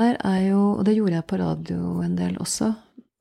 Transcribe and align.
her 0.00 0.16
er 0.24 0.40
jo 0.48 0.60
Og 0.72 0.86
det 0.86 0.96
gjorde 0.96 1.18
jeg 1.18 1.28
på 1.30 1.38
radio 1.40 2.00
en 2.04 2.16
del 2.18 2.38
også, 2.40 2.72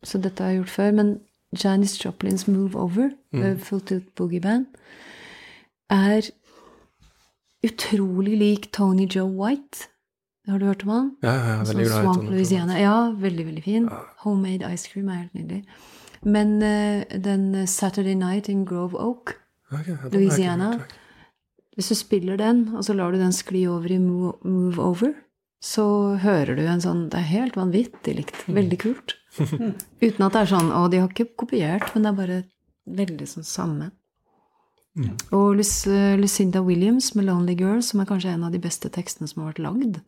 så 0.04 0.22
dette 0.22 0.44
har 0.44 0.50
jeg 0.54 0.64
gjort 0.64 0.76
før. 0.76 0.92
Men 0.92 1.20
Janis 1.64 1.98
Joplins 2.06 2.48
Move 2.48 2.76
Over, 2.76 3.10
mm. 3.34 3.60
Full 3.60 3.82
Tooth 3.82 4.06
Boogie 4.16 4.42
Band, 4.42 4.66
er 5.90 6.30
utrolig 7.66 8.38
lik 8.38 8.72
Tony 8.72 9.08
Joe 9.16 9.30
White. 9.30 9.90
Har 10.48 10.58
du 10.58 10.66
hørt 10.66 10.84
om 10.84 10.90
han? 10.90 11.10
Ja, 11.24 11.34
ja, 11.34 11.50
ja 11.50 11.64
veldig 11.64 11.86
glad 11.86 12.30
Louisiana. 12.32 12.78
Ja, 12.80 13.12
veldig, 13.12 13.46
veldig 13.46 13.64
fin. 13.64 13.84
Ja. 13.84 14.00
Homemade 14.24 14.74
ice 14.74 14.90
cream 14.90 15.10
er 15.10 15.14
helt 15.14 15.34
nydelig. 15.34 15.64
Men 16.24 16.56
uh, 16.62 17.04
den 17.24 17.68
Saturday 17.68 18.14
Night 18.14 18.50
in 18.50 18.66
Grove 18.66 19.00
Oak, 19.00 19.36
okay, 19.72 19.96
Louisiana 20.12 20.80
Hvis 21.76 21.88
du 21.88 21.96
spiller 21.96 22.36
den, 22.36 22.76
og 22.76 22.84
så 22.84 22.94
lar 22.94 23.12
du 23.12 23.18
den 23.18 23.32
skli 23.32 23.68
over 23.68 23.88
i 23.88 23.98
Move, 23.98 24.34
move 24.44 24.82
Over, 24.82 25.14
så 25.60 25.86
hører 26.24 26.56
du 26.56 26.64
en 26.64 26.80
sånn 26.80 27.08
Det 27.12 27.20
er 27.20 27.32
helt 27.34 27.58
vanvittig 27.60 28.14
likt. 28.16 28.44
Veldig 28.48 28.78
kult. 28.80 29.16
Uten 30.06 30.26
at 30.26 30.36
det 30.36 30.42
er 30.42 30.52
sånn 30.54 30.70
Og 30.72 30.88
de 30.92 31.02
har 31.02 31.10
ikke 31.12 31.34
kopiert, 31.44 31.90
men 31.94 32.06
det 32.06 32.12
er 32.12 32.20
bare 32.20 32.38
veldig 33.00 33.28
sånn 33.30 33.46
samme. 33.46 33.90
Mm. 34.98 35.12
Og 35.36 35.60
Lucinda 36.20 36.64
Williams 36.66 37.14
med 37.16 37.28
'Lonely 37.28 37.56
Girl', 37.60 37.84
som 37.86 38.00
er 38.00 38.08
kanskje 38.10 38.32
en 38.34 38.48
av 38.48 38.52
de 38.52 38.60
beste 38.60 38.90
tekstene 38.90 39.28
som 39.30 39.44
har 39.44 39.52
vært 39.52 39.62
lagd, 39.68 40.00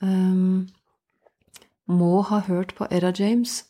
um, 0.00 0.68
må 1.88 2.22
ha 2.22 2.38
hørt 2.46 2.76
på 2.78 2.86
Era 2.90 3.10
James. 3.10 3.64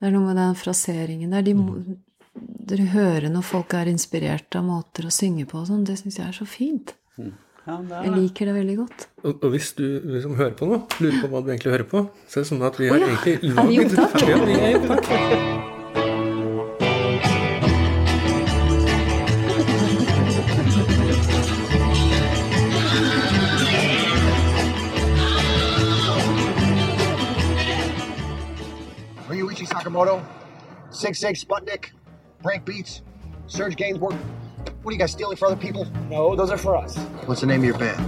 Det 0.00 0.08
er 0.08 0.14
noe 0.14 0.30
med 0.30 0.38
den 0.40 0.54
fraseringen 0.54 1.34
der. 1.34 1.42
De 1.42 1.54
mm. 1.54 1.98
Dere 2.38 2.84
hører 2.92 3.28
når 3.32 3.42
folk 3.42 3.74
er 3.74 3.88
inspirert 3.90 4.54
av 4.54 4.62
måter 4.62 5.08
å 5.08 5.10
synge 5.10 5.46
på 5.48 5.58
og 5.58 5.66
sånn. 5.70 5.84
Det 5.84 5.96
syns 5.98 6.18
jeg 6.20 6.28
er 6.28 6.36
så 6.36 6.46
fint. 6.46 6.94
Mm. 7.18 7.32
Ja, 7.68 7.76
jeg 8.02 8.12
liker 8.16 8.48
det 8.48 8.54
veldig 8.54 8.76
godt. 8.78 9.08
Og, 9.22 9.42
og 9.44 9.50
hvis 9.52 9.72
du 9.76 9.84
liksom 10.04 10.38
hører 10.38 10.54
på 10.56 10.68
noe, 10.70 10.86
lurer 11.04 11.20
på 11.20 11.28
hva 11.28 11.42
du 11.44 11.50
egentlig 11.52 11.74
hører 11.74 11.88
på, 11.90 12.04
så 12.24 12.40
er 12.40 12.46
det 12.46 12.50
sånn 12.54 12.64
at 12.64 12.80
vi 12.80 12.88
har 12.88 12.96
oh, 12.96 13.02
ja. 13.04 13.08
egentlig 13.12 13.36
laget 13.58 13.92
et 13.92 14.48
i 14.56 14.74
opptak? 14.88 15.66
Sakamoto, 29.68 30.20
Sig 30.90 31.16
Sig 31.16 31.36
Sputnik, 31.36 31.92
Frank 32.42 32.64
Beats, 32.64 33.02
Serge 33.46 33.76
Gainsbourg. 33.76 34.16
What 34.88 34.92
are 34.92 34.94
you 34.94 35.00
guys 35.00 35.12
stealing 35.12 35.36
for 35.36 35.48
other 35.48 35.56
people? 35.56 35.86
No, 36.08 36.34
those 36.34 36.50
are 36.50 36.56
for 36.56 36.74
us. 36.74 36.96
What's 37.26 37.42
the 37.42 37.46
name 37.46 37.60
of 37.60 37.66
your 37.66 37.76
band? 37.76 38.00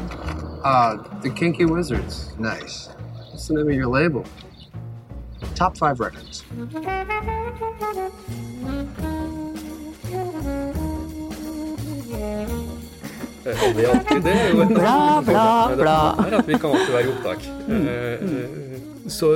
Uh, 0.64 0.96
the 1.20 1.28
Kinky 1.28 1.66
Wizards. 1.66 2.32
Nice. 2.38 2.88
What's 3.28 3.48
the 3.48 3.54
name 3.56 3.68
of 3.68 3.74
your 3.74 3.86
label? 3.86 4.24
Top 5.54 5.76
Five 5.76 6.00
Records. 6.00 6.42
Aldri 13.44 13.84
alltid. 13.84 14.22
Det 14.22 14.48
jo 14.48 14.64
bla, 14.64 15.22
bla, 15.22 15.74
bla. 15.76 16.14
Det 16.16 16.32
er 16.32 16.38
at 16.38 16.48
vi 16.48 16.58
kan 16.58 16.70
alltid 16.70 16.92
være 16.92 17.04
i 17.04 17.08
opptak. 17.12 17.40
Så 19.08 19.34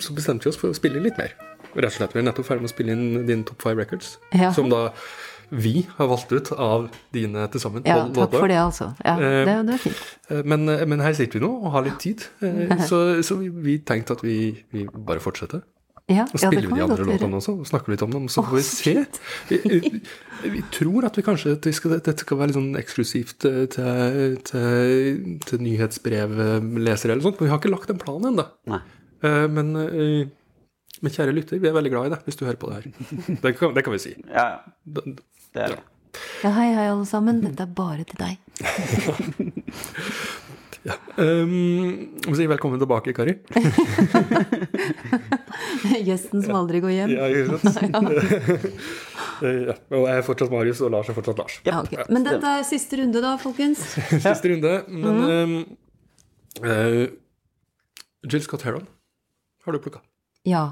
så 0.00 0.14
bestemte 0.14 0.44
vi 0.44 0.48
oss 0.48 0.56
for 0.56 0.72
å 0.72 0.80
spille 0.80 1.04
litt 1.04 1.20
mer. 1.20 1.36
Rett 1.74 1.92
og 1.92 1.98
slett, 2.00 2.14
Vi 2.14 2.22
er 2.22 2.30
nettopp 2.30 2.48
ferdig 2.48 2.64
med 2.64 2.70
å 2.70 2.72
spille 2.72 2.96
inn 2.96 3.26
din 3.28 3.44
Top 3.44 3.60
Five 3.60 3.76
Records, 3.76 4.16
ja. 4.32 4.48
som 4.56 4.72
da 4.72 4.86
vi 5.50 5.86
har 5.96 6.10
valgt 6.10 6.32
ut 6.32 6.52
av 6.52 6.88
dine 7.14 7.46
til 7.52 7.62
sammen. 7.62 7.86
Ja, 7.88 8.02
takk 8.14 8.36
for 8.36 8.50
det, 8.50 8.58
altså. 8.60 8.92
Ja, 9.04 9.16
det, 9.20 9.56
det 9.68 9.74
er 9.78 9.82
fint. 9.82 10.04
Eh, 10.28 10.44
men, 10.44 10.68
eh, 10.72 10.84
men, 10.88 11.02
her 11.04 11.16
sitter 11.16 11.40
vi 11.40 11.46
nå 11.46 11.50
og 11.56 11.72
har 11.76 11.86
litt 11.86 11.98
tid, 12.02 12.26
eh, 12.44 12.76
så, 12.90 13.22
så 13.24 13.40
vi, 13.40 13.50
vi, 13.50 13.80
tenkte 13.86 14.18
at 14.18 14.24
vi, 14.26 14.38
vi 14.74 14.86
bare 14.92 15.22
fortsetter. 15.24 15.64
Ja, 16.08 16.24
og 16.24 16.40
spiller 16.40 16.64
ja, 16.64 16.68
vi 16.70 16.78
de 16.78 16.84
andre 16.86 17.04
låtene 17.04 17.36
også, 17.36 17.52
og 17.60 17.68
snakker 17.68 17.92
litt 17.92 18.02
om 18.06 18.14
dem, 18.14 18.30
så 18.32 18.40
får 18.40 18.54
vi 18.56 18.62
se. 18.64 18.94
Vi, 19.50 19.58
vi, 20.54 20.62
tror 20.72 21.04
at 21.04 21.18
vi 21.20 21.24
kanskje 21.26 21.58
at 21.58 21.68
skal, 21.76 21.98
dette 21.98 22.24
skal 22.24 22.40
være 22.40 22.48
litt 22.48 22.56
sånn 22.56 22.78
eksklusivt 22.80 23.44
til, 23.44 23.66
til, 24.48 25.34
til 25.44 25.66
nyhetsbrevlesere 25.66 27.12
eller 27.12 27.26
sånt, 27.26 27.36
men 27.36 27.50
vi 27.50 27.52
har 27.52 27.60
ikke 27.60 27.74
lagt 27.74 27.92
en 27.92 28.00
plan 28.00 28.24
ennå. 28.30 28.46
Eh, 29.24 29.48
men, 29.50 29.74
eh, 29.76 30.28
men, 31.02 31.12
kjære 31.12 31.34
lytter, 31.34 31.58
vi 31.58 31.68
er 31.68 31.74
veldig 31.74 31.92
glad 31.94 32.06
i 32.06 32.12
deg 32.14 32.28
hvis 32.28 32.38
du 32.38 32.44
hører 32.46 32.60
på 32.60 32.70
det 32.70 32.78
her. 32.78 32.86
Det 33.42 33.54
kan, 33.58 33.74
det 33.74 33.84
kan 33.84 33.94
vi 33.94 34.02
si. 34.02 34.14
Ja, 34.28 34.46
ja. 34.54 35.02
Det 35.54 35.60
er 35.64 35.68
det. 35.74 35.80
Ja, 36.42 36.50
hei, 36.54 36.68
hei, 36.74 36.86
alle 36.90 37.06
sammen. 37.08 37.40
Dette 37.44 37.62
er 37.64 37.70
bare 37.74 38.04
til 38.08 38.18
deg. 38.20 38.34
ja. 40.88 40.94
Um, 41.18 41.52
si 42.36 42.46
velkommen 42.50 42.78
tilbake, 42.80 43.12
Kari. 43.16 43.34
Gjesten 46.08 46.40
som 46.44 46.54
aldri 46.60 46.78
går 46.84 46.92
hjem. 46.94 47.10
Ja, 47.16 47.24
ikke 47.32 47.58
sant. 47.64 47.94
ja. 49.68 49.74
Og 49.94 50.02
jeg 50.04 50.16
er 50.16 50.22
fortsatt 50.26 50.52
Marius, 50.54 50.80
og 50.86 50.90
Lars 50.94 51.08
er 51.10 51.16
fortsatt 51.18 51.38
Lars. 51.42 51.54
Ja, 51.68 51.74
okay. 51.82 52.02
Men 52.12 52.20
dette 52.26 52.46
er 52.60 52.64
siste 52.68 52.94
runde, 53.02 53.18
da, 53.24 53.30
folkens. 53.42 53.78
siste 54.10 54.46
runde. 54.52 54.72
Men 54.88 55.14
mm. 55.22 55.24
um, 55.32 55.34
uh, 56.66 57.04
Jill 58.28 58.44
Scott 58.46 58.62
Heron 58.66 58.86
har 59.64 59.70
du 59.74 59.78
plukka? 59.84 60.00
Ja. 60.48 60.64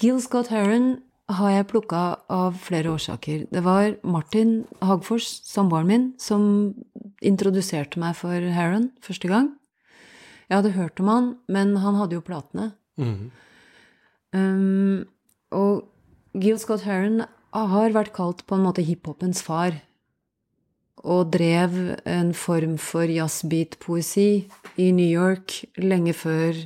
Gil 0.00 0.18
Scott 0.22 0.48
Heron 0.52 0.84
har 1.32 1.50
jeg 1.50 1.68
plukka 1.70 2.02
av 2.28 2.58
flere 2.60 2.92
årsaker. 2.92 3.46
Det 3.52 3.62
var 3.64 3.94
Martin 4.04 4.64
Hagfors, 4.84 5.26
samboeren 5.48 5.88
min, 5.88 6.06
som 6.20 6.74
introduserte 7.24 8.00
meg 8.00 8.16
for 8.18 8.34
Heron 8.54 8.90
første 9.04 9.30
gang. 9.30 9.54
Jeg 10.50 10.58
hadde 10.58 10.74
hørt 10.76 11.00
om 11.00 11.08
han, 11.08 11.30
men 11.48 11.76
han 11.80 11.96
hadde 11.96 12.18
jo 12.18 12.24
platene. 12.24 12.74
Mm. 13.00 13.30
Um, 14.36 15.06
og 15.54 15.88
Gil 16.36 16.60
Scott 16.60 16.84
Heron 16.84 17.24
har 17.54 17.94
vært 17.94 18.12
kalt 18.16 18.44
på 18.44 18.58
en 18.58 18.66
måte 18.66 18.84
hiphopens 18.84 19.40
far. 19.46 19.80
Og 21.04 21.32
drev 21.32 21.96
en 22.08 22.32
form 22.36 22.76
for 22.80 23.08
jazzbeat-poesi 23.08 24.28
i 24.80 24.90
New 24.96 25.08
York 25.08 25.62
lenge 25.80 26.14
før 26.16 26.58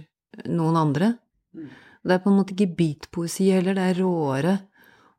noen 0.47 0.79
andre. 0.79 1.15
Det 2.09 2.17
er 2.17 2.25
på 2.25 2.33
en 2.33 2.39
måte 2.41 2.55
ikke 2.55 2.73
beatpoesi 2.79 3.51
heller, 3.53 3.77
det 3.77 3.85
er 3.85 4.01
råere. 4.01 4.57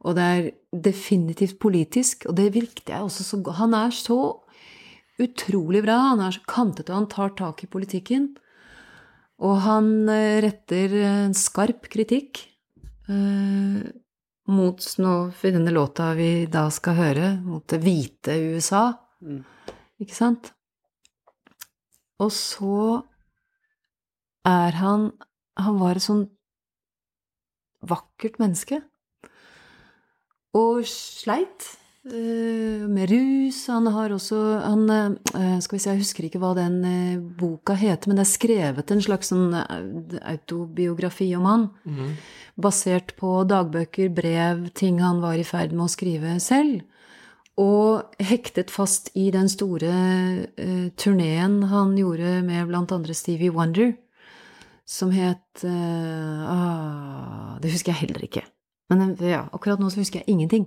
Og 0.07 0.16
det 0.17 0.25
er 0.25 0.50
definitivt 0.89 1.59
politisk, 1.61 2.25
og 2.29 2.38
det 2.39 2.53
virket 2.55 2.89
jeg 2.89 3.03
også 3.05 3.25
så 3.27 3.39
godt. 3.44 3.59
Han 3.59 3.75
er 3.77 3.94
så 3.94 4.19
utrolig 5.19 5.83
bra, 5.83 5.97
han 6.13 6.23
er 6.23 6.33
så 6.33 6.44
kantete, 6.49 6.94
og 6.94 7.01
han 7.01 7.09
tar 7.11 7.35
tak 7.38 7.63
i 7.63 7.69
politikken. 7.72 8.29
Og 9.44 9.59
han 9.63 9.91
eh, 10.11 10.39
retter 10.44 10.95
en 11.03 11.35
skarp 11.38 11.88
kritikk 11.91 12.41
eh, 13.11 13.83
mot 14.49 14.88
i 14.89 15.53
denne 15.53 15.75
låta 15.75 16.09
vi 16.17 16.47
da 16.51 16.66
skal 16.73 16.97
høre, 16.97 17.29
mot 17.44 17.67
det 17.69 17.83
hvite 17.83 18.35
USA. 18.55 18.88
Mm. 19.22 19.44
Ikke 20.01 20.16
sant? 20.16 20.51
Og 22.19 22.33
så 22.35 23.03
er 24.47 24.79
han 24.79 25.11
han 25.59 25.79
var 25.79 25.99
et 25.99 26.05
sånn 26.05 26.25
vakkert 27.85 28.40
menneske. 28.41 28.81
Og 30.57 30.81
sleit 30.90 31.67
uh, 32.09 32.85
med 32.90 33.12
rus. 33.12 33.62
Han 33.69 33.90
har 33.94 34.13
også 34.16 34.40
han, 34.63 34.85
uh, 34.90 35.59
Skal 35.62 35.78
vi 35.78 35.81
se, 35.84 35.94
jeg 35.94 36.01
husker 36.01 36.28
ikke 36.28 36.41
hva 36.41 36.56
den 36.57 36.79
uh, 36.84 37.22
boka 37.40 37.78
heter, 37.78 38.09
men 38.09 38.19
det 38.19 38.25
er 38.25 38.34
skrevet 38.34 38.94
en 38.94 39.03
slags 39.03 39.31
sånn 39.34 39.53
autobiografi 39.53 41.31
om 41.38 41.50
han. 41.50 41.67
Mm. 41.85 42.16
Basert 42.59 43.16
på 43.19 43.44
dagbøker, 43.50 44.09
brev, 44.09 44.69
ting 44.73 45.00
han 45.03 45.22
var 45.23 45.38
i 45.40 45.47
ferd 45.47 45.75
med 45.75 45.88
å 45.88 45.91
skrive 45.91 46.40
selv. 46.44 46.81
Og 47.59 48.16
hektet 48.23 48.72
fast 48.72 49.09
i 49.19 49.25
den 49.35 49.50
store 49.51 49.91
turneen 50.96 51.57
han 51.67 51.91
gjorde 52.00 52.38
med 52.47 52.72
andre 52.72 53.16
Stevie 53.17 53.51
Wonder 53.51 53.97
som 54.90 55.12
het 55.14 55.64
uh, 55.64 56.50
Det 57.62 57.72
husker 57.72 57.94
jeg 57.94 58.08
heller 58.08 58.24
ikke. 58.26 58.46
Men 58.90 59.14
ja, 59.22 59.44
akkurat 59.53 59.82
nå 59.82 59.90
så 59.94 60.02
husker 60.02 60.24
jeg 60.24 60.34
ingenting. 60.34 60.66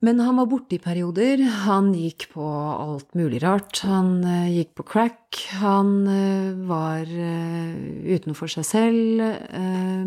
Men 0.00 0.20
han 0.22 0.38
var 0.38 0.46
borte 0.48 0.78
i 0.78 0.80
perioder. 0.80 1.42
Han 1.66 1.90
gikk 1.92 2.30
på 2.32 2.44
alt 2.46 3.10
mulig 3.18 3.42
rart. 3.42 3.82
Han 3.88 4.20
uh, 4.22 4.46
gikk 4.52 4.76
på 4.78 4.86
crack. 4.92 5.40
Han 5.60 6.06
uh, 6.06 6.54
var 6.70 7.10
utenfor 7.10 8.48
seg 8.54 8.64
selv. 8.68 9.26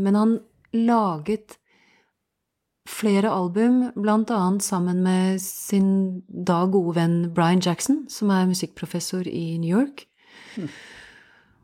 men 0.03 0.15
han 0.15 0.39
laget 0.73 1.59
flere 2.89 3.29
album, 3.31 3.91
blant 3.95 4.31
annet 4.33 4.63
sammen 4.63 5.03
med 5.03 5.41
sin 5.41 6.23
da 6.27 6.65
gode 6.65 6.97
venn 6.97 7.19
Brian 7.35 7.61
Jackson, 7.63 8.03
som 8.11 8.31
er 8.33 8.49
musikkprofessor 8.49 9.27
i 9.29 9.57
New 9.61 9.71
York. 9.71 10.07
Mm. 10.57 10.67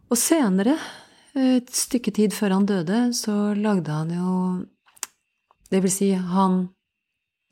Og 0.09 0.17
senere, 0.17 0.73
et 1.38 1.69
stykke 1.69 2.09
tid 2.11 2.33
før 2.33 2.50
han 2.57 2.65
døde, 2.65 3.13
så 3.13 3.53
lagde 3.53 3.91
han 3.94 4.09
jo 4.15 4.65
Det 5.69 5.83
vil 5.83 5.91
si, 5.94 6.11
han 6.11 6.69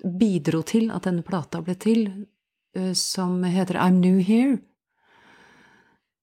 bidro 0.01 0.61
til 0.65 0.89
at 0.89 1.03
denne 1.05 1.21
plata 1.21 1.61
ble 1.61 1.75
til, 1.77 2.25
som 2.97 3.43
heter 3.43 3.75
I'm 3.77 4.01
New 4.01 4.17
Here. 4.17 4.57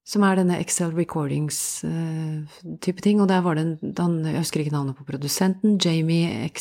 Som 0.05 0.23
er 0.27 0.35
denne 0.35 0.59
Excel 0.59 0.91
Recordings-type 0.91 3.01
ting. 3.01 3.21
Og 3.21 3.27
der 3.27 3.41
var 3.41 3.55
det 3.55 3.79
en 3.81 4.25
Jeg 4.25 4.37
husker 4.37 4.59
ikke 4.59 4.71
navnet 4.75 4.95
på 4.95 5.03
produsenten. 5.03 5.79
Jamie 5.79 6.51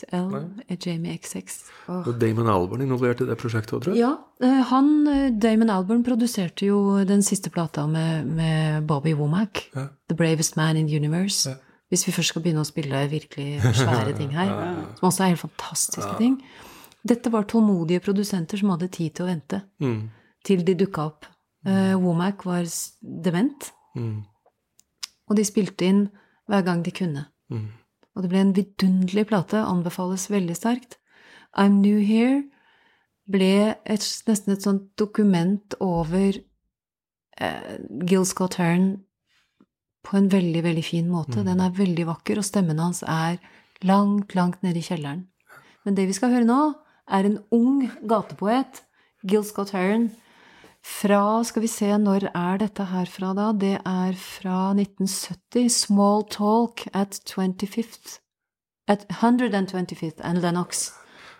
XL 0.00 0.36
er 0.68 0.76
Jamie 0.86 1.18
XX. 1.18 1.58
Oh. 1.88 2.02
Og 2.08 2.20
Damon 2.20 2.48
Albarn 2.48 2.80
involvert 2.82 3.20
i 3.20 3.26
det 3.28 3.36
prosjektet 3.38 3.72
òg, 3.76 3.82
tror 3.84 3.94
jeg. 3.94 4.00
Ja, 4.00 4.12
eh, 4.42 4.62
han, 4.70 5.06
eh, 5.08 5.30
Damon 5.42 5.70
Albarn, 5.70 6.04
produserte 6.04 6.66
jo 6.66 7.04
den 7.04 7.22
siste 7.22 7.50
plata 7.50 7.86
med, 7.86 8.26
med 8.26 8.86
Bobby 8.86 9.12
Womack. 9.14 9.66
Ja. 9.74 9.86
The 10.08 10.16
Bravest 10.16 10.56
Man 10.56 10.76
in 10.76 10.86
the 10.88 10.96
Universe. 10.96 11.50
Ja. 11.50 11.56
Hvis 11.90 12.06
vi 12.06 12.12
først 12.12 12.28
skal 12.28 12.42
begynne 12.42 12.62
å 12.62 12.68
spille 12.68 13.08
virkelig 13.10 13.60
svære 13.74 14.12
ting 14.16 14.30
her. 14.30 14.50
Som 15.00 15.08
også 15.08 15.24
er 15.24 15.32
helt 15.34 15.40
fantastiske 15.42 16.16
ting. 16.18 16.36
Dette 17.08 17.32
var 17.32 17.42
tålmodige 17.48 18.00
produsenter 18.04 18.60
som 18.60 18.70
hadde 18.74 18.88
tid 18.92 19.14
til 19.16 19.24
å 19.24 19.28
vente 19.30 19.62
Mm. 19.80 20.10
til 20.44 20.62
de 20.64 20.74
dukka 20.74 21.06
opp. 21.08 21.26
Uh, 21.66 21.96
Womack 21.98 22.44
var 22.46 22.64
dement, 23.24 23.72
Mm. 23.96 24.22
og 25.28 25.36
de 25.36 25.44
spilte 25.44 25.84
inn 25.88 26.08
hver 26.48 26.62
gang 26.64 26.82
de 26.84 26.90
kunne. 26.94 27.24
Mm. 27.50 27.66
Og 28.16 28.24
det 28.24 28.30
ble 28.32 28.42
en 28.42 28.54
vidunderlig 28.56 29.26
plate, 29.30 29.60
anbefales 29.62 30.28
veldig 30.32 30.56
sterkt. 30.58 30.98
I'm 31.54 31.80
New 31.82 32.00
Here 32.02 32.42
ble 33.30 33.76
et, 33.84 34.06
nesten 34.26 34.54
et 34.54 34.64
sånt 34.66 34.88
dokument 34.98 35.76
over 35.82 36.34
eh, 36.34 37.76
Gil 38.06 38.26
Scott 38.26 38.58
Hearn 38.58 38.92
på 40.06 40.16
en 40.16 40.30
veldig, 40.32 40.62
veldig 40.64 40.84
fin 40.84 41.10
måte. 41.10 41.44
Den 41.46 41.60
er 41.62 41.76
veldig 41.76 42.06
vakker, 42.08 42.40
og 42.40 42.46
stemmen 42.46 42.80
hans 42.82 43.02
er 43.04 43.38
langt, 43.86 44.34
langt 44.34 44.62
nede 44.64 44.80
i 44.80 44.86
kjelleren. 44.86 45.26
Men 45.84 45.96
det 45.96 46.08
vi 46.08 46.16
skal 46.16 46.32
høre 46.34 46.48
nå, 46.48 46.60
er 47.10 47.26
en 47.26 47.38
ung 47.54 47.86
gatepoet, 48.08 48.82
Gil 49.26 49.44
Scott 49.44 49.74
Hearn, 49.76 50.10
fra 50.86 51.44
Skal 51.44 51.62
vi 51.62 51.68
se, 51.68 51.90
når 51.98 52.30
er 52.34 52.58
dette 52.62 52.84
her 52.84 53.06
fra, 53.10 53.34
da? 53.36 53.50
Det 53.52 53.76
er 53.84 54.16
fra 54.16 54.72
1970. 54.72 55.68
Small 55.86 56.24
Talk 56.30 56.86
at 56.94 57.20
25th 57.28 58.18
At 58.88 59.06
125th 59.10 60.20
and 60.24 60.38
Lennox 60.42 60.90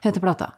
heter 0.04 0.20
plata. 0.20 0.52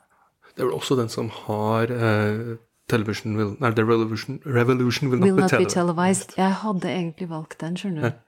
Det 0.56 0.60
er 0.62 0.66
vel 0.66 0.74
også 0.76 0.96
den 0.98 1.08
som 1.08 1.30
har 1.32 1.88
uh, 1.88 2.56
Television 2.90 3.36
will, 3.36 3.54
Nei, 3.60 3.70
The 3.72 3.84
Revolution, 3.84 4.40
Revolution 4.44 5.10
will, 5.10 5.22
Will 5.22 5.36
not, 5.36 5.52
not 5.52 5.58
be 5.58 5.70
televised. 5.70 6.34
Jeg 6.36 6.52
hadde 6.60 6.90
egentlig 6.90 7.30
valgt 7.30 7.60
den, 7.60 7.76
skjønner 7.76 8.10
du. 8.10 8.18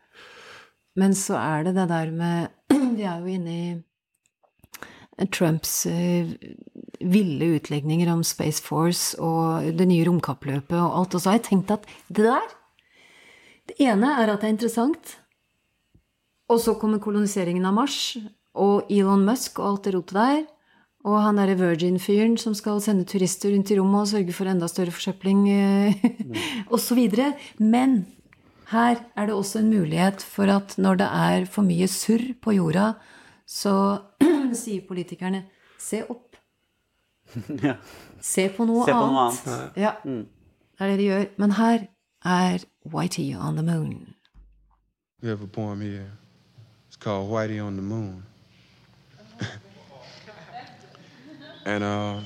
Men 0.96 1.14
så 1.14 1.36
er 1.36 1.66
det 1.66 1.74
det 1.74 1.88
der 1.88 2.10
med 2.10 2.46
Vi 2.96 3.02
er 3.02 3.18
jo 3.18 3.26
inne 3.26 3.56
i 3.58 5.26
Trumps 5.32 5.86
eh, 5.86 6.30
ville 7.04 7.54
utlegninger 7.58 8.10
om 8.12 8.22
Space 8.26 8.62
Force 8.64 9.18
og 9.20 9.66
det 9.76 9.86
nye 9.90 10.06
romkappløpet 10.08 10.78
og 10.78 10.98
alt. 11.00 11.14
Og 11.14 11.20
så 11.20 11.30
har 11.30 11.38
jeg 11.38 11.48
tenkt 11.50 11.74
at 11.74 11.86
det 12.08 12.24
der 12.26 12.54
Det 13.64 13.76
ene 13.80 14.10
er 14.20 14.28
at 14.28 14.40
det 14.42 14.48
er 14.48 14.56
interessant. 14.56 15.18
Og 16.52 16.60
så 16.60 16.74
kommer 16.76 17.00
koloniseringen 17.00 17.64
av 17.64 17.72
Mars 17.72 18.16
og 18.54 18.90
Elon 18.92 19.24
Musk 19.24 19.58
og 19.58 19.68
alt 19.68 19.86
det 19.86 19.94
rotet 19.94 20.18
der. 20.18 20.42
Og 21.04 21.16
han 21.20 21.36
derre 21.36 21.56
Virgin-fyren 21.56 22.36
som 22.40 22.54
skal 22.56 22.80
sende 22.80 23.04
turister 23.08 23.52
rundt 23.52 23.72
i 23.72 23.78
rommet 23.78 24.04
og 24.04 24.10
sørge 24.12 24.36
for 24.36 24.48
enda 24.48 24.68
større 24.68 24.92
forsøpling 24.92 25.48
eh, 25.52 26.04
osv. 26.74 27.00
Men 27.60 28.04
her 28.70 29.00
er 29.16 29.26
det 29.26 29.34
også 29.34 29.60
en 29.60 29.72
mulighet 29.72 30.24
for 30.24 30.48
at 30.52 30.76
når 30.80 31.00
det 31.02 31.08
er 31.08 31.48
for 31.48 31.66
mye 31.66 31.88
surr 31.88 32.32
på 32.40 32.56
jorda, 32.56 32.94
så 33.44 33.74
sier 34.56 34.86
politikerne 34.88 35.44
se 35.80 36.04
opp. 36.08 36.33
Ja. 37.62 37.74
Se 38.20 38.48
på 38.48 38.64
noe 38.64 38.84
Se 38.86 38.92
på 38.92 39.06
noe 39.06 39.20
annet. 39.28 39.46
annet. 39.46 39.76
Ja, 39.76 39.92
det 40.04 40.80
er 40.80 40.86
det 40.88 40.98
de 40.98 41.04
gjør. 41.04 41.24
Men 41.36 41.52
her 41.52 41.78
er 42.24 42.64
Whitey 42.84 43.34
on 43.36 43.56
the 43.56 43.62
Moon. 43.62 44.14
We 45.22 45.28
have 45.28 45.42
a 45.42 45.46
poem 45.46 45.80
here. 45.80 46.10
It's 46.88 46.96
called 46.96 47.30
Whitey 47.30 47.60
on 47.60 47.76
the 47.76 47.82
Moon. 47.82 48.24
and 51.66 51.84
uh, 51.84 52.20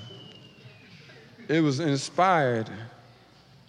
it 1.49 1.61
was 1.63 1.81
inspired. 1.81 2.69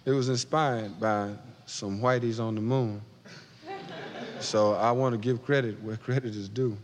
It 0.04 0.12
was 0.12 0.28
inspired 0.28 0.98
by 1.00 1.30
some 1.66 2.00
Whiteys 2.00 2.40
on 2.40 2.54
the 2.54 2.60
moon. 2.60 3.00
So 4.40 4.74
I 4.74 4.90
want 4.92 5.12
to 5.14 5.18
give 5.18 5.42
credit 5.44 5.80
where 5.82 5.96
credit 5.96 6.34
is 6.34 6.48
due. 6.48 6.76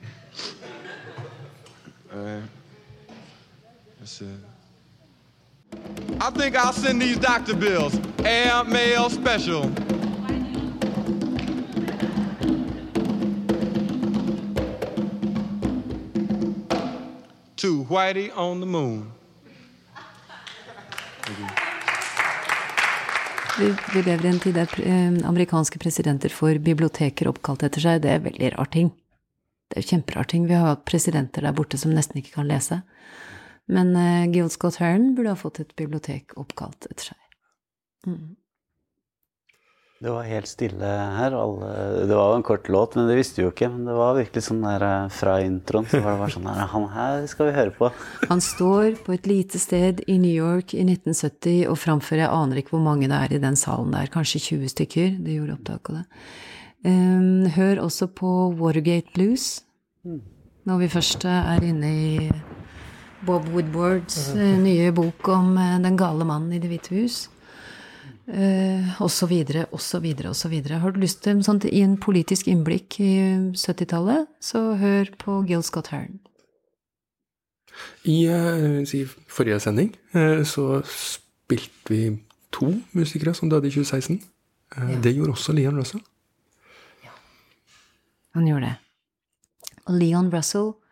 All 2.12 2.20
right. 2.20 2.42
That's 4.06 4.20
it. 4.20 4.38
I 6.20 6.30
think 6.30 6.54
I'll 6.54 6.72
send 6.72 7.02
these 7.02 7.18
doctor 7.18 7.56
bills. 7.56 7.98
Air 8.24 8.62
mail 8.62 9.10
special. 9.10 9.62
to 17.56 17.84
Whitey 17.90 18.30
on 18.36 18.60
the 18.60 18.66
moon. 18.66 19.12
Vi, 23.58 23.74
vi 23.94 24.02
lever 24.02 24.24
i 24.24 24.28
en 24.28 24.40
tid 24.40 24.54
der 24.54 24.68
eh, 24.86 25.28
amerikanske 25.28 25.78
presidenter 25.78 26.28
får 26.28 26.58
biblioteker 26.58 27.26
oppkalt 27.26 27.66
etter 27.66 27.82
seg. 27.82 28.04
Det 28.06 28.14
er 28.14 28.22
veldig 28.22 28.54
rar 28.54 28.70
ting. 28.70 28.92
Det 29.66 29.80
er 29.80 29.82
jo 29.82 29.96
kjemperar 29.96 30.30
ting. 30.30 30.46
Vi 30.46 30.54
har 30.54 30.76
hatt 30.76 30.86
presidenter 30.86 31.42
der 31.42 31.56
borte 31.56 31.80
som 31.80 31.90
nesten 31.90 32.22
ikke 32.22 32.36
kan 32.38 32.46
lese. 32.46 32.84
Men 33.72 33.94
uh, 33.98 34.24
Gil 34.30 34.50
Scott 34.52 34.80
Hearn 34.82 35.14
burde 35.16 35.34
ha 35.34 35.38
fått 35.38 35.62
et 35.64 35.76
bibliotek 35.78 36.36
oppkalt 36.38 36.88
etter 36.90 37.12
seg. 37.12 37.22
Det 39.96 40.12
var 40.12 40.26
helt 40.28 40.48
stille 40.48 40.88
her. 41.16 41.32
Alle, 41.32 41.68
det 42.04 42.12
var 42.12 42.34
jo 42.34 42.36
en 42.36 42.44
kort 42.44 42.68
låt, 42.68 42.98
men 42.98 43.06
det 43.08 43.14
visste 43.16 43.40
vi 43.40 43.46
jo 43.46 43.52
ikke. 43.54 43.70
Men 43.72 43.86
det 43.88 43.94
var 43.96 44.18
virkelig 44.18 44.42
sånn 44.44 44.60
der 44.60 44.82
eh, 44.84 45.06
fra 45.16 45.38
introen 45.40 45.88
så 45.88 46.02
var 46.04 46.12
det 46.12 46.20
bare 46.20 46.34
sånn 46.34 46.48
her 46.50 46.68
Han 46.74 46.84
her 46.92 47.24
skal 47.32 47.48
vi 47.48 47.54
høre 47.56 47.72
på. 47.78 47.88
Han 48.30 48.42
står 48.44 48.98
på 49.06 49.14
et 49.16 49.28
lite 49.30 49.60
sted 49.62 50.02
i 50.04 50.18
New 50.20 50.34
York 50.34 50.76
i 50.76 50.84
1970 50.84 51.64
og 51.72 51.80
framfører 51.80 52.26
Jeg 52.26 52.34
aner 52.42 52.60
ikke 52.60 52.76
hvor 52.76 52.84
mange 52.84 53.08
det 53.08 53.22
er 53.22 53.38
i 53.38 53.40
den 53.46 53.56
salen 53.56 53.96
der. 53.96 54.12
Kanskje 54.12 54.42
20 54.50 54.74
stykker. 54.74 55.16
Det 55.24 55.38
gjorde 55.38 55.56
opptak 55.56 55.90
av 55.90 56.02
det. 56.02 56.04
Um, 56.86 57.48
hør 57.56 57.80
også 57.86 58.10
på 58.12 58.34
Watergate 58.60 59.16
Blues. 59.16 59.48
Når 60.68 60.84
vi 60.84 60.92
først 60.92 61.24
er 61.24 61.64
inne 61.64 61.88
i 61.88 62.28
Bob 63.24 63.48
Woodwards 63.52 64.28
eh, 64.34 64.58
nye 64.60 64.92
bok 64.92 65.28
om 65.32 65.56
eh, 65.58 65.78
den 65.84 65.96
gale 65.96 66.26
mannen 66.28 66.52
i 66.52 66.60
Det 66.60 66.70
hvite 66.70 66.94
hus. 66.96 67.24
Uh, 68.26 68.82
og 68.98 69.06
så 69.14 69.28
videre, 69.30 69.68
og 69.70 69.78
så 69.78 70.00
videre, 70.02 70.32
og 70.32 70.34
så 70.34 70.48
videre. 70.50 70.80
Har 70.82 70.90
du 70.90 70.98
lyst 70.98 71.20
til 71.22 71.44
sånt, 71.46 71.62
i 71.64 71.84
en 71.86 71.94
politisk 71.94 72.48
innblikk 72.50 72.98
i 72.98 73.12
70-tallet, 73.54 74.26
så 74.42 74.72
hør 74.80 75.12
på 75.22 75.44
Gil 75.46 75.62
Scott 75.62 75.92
Hearn. 75.94 76.16
I 78.06 78.24
eh, 78.26 78.84
si, 78.88 79.04
forrige 79.06 79.60
sending 79.60 79.92
eh, 80.14 80.42
så 80.46 80.80
spilte 80.86 81.92
vi 81.92 82.02
to 82.54 82.72
musikere 82.96 83.34
som 83.34 83.50
døde 83.50 83.68
i 83.68 83.74
2016. 83.74 84.20
Ja. 84.76 85.00
Det 85.02 85.14
gjorde 85.14 85.36
også 85.36 85.52
Leon 85.52 85.78
Russell. 85.78 86.02
Han 88.36 88.48
gjorde 88.48 88.66
det. 88.66 88.74
Og 89.86 89.94
Leon 90.00 90.32
Russell, 90.34 90.68
eh, 90.68 90.85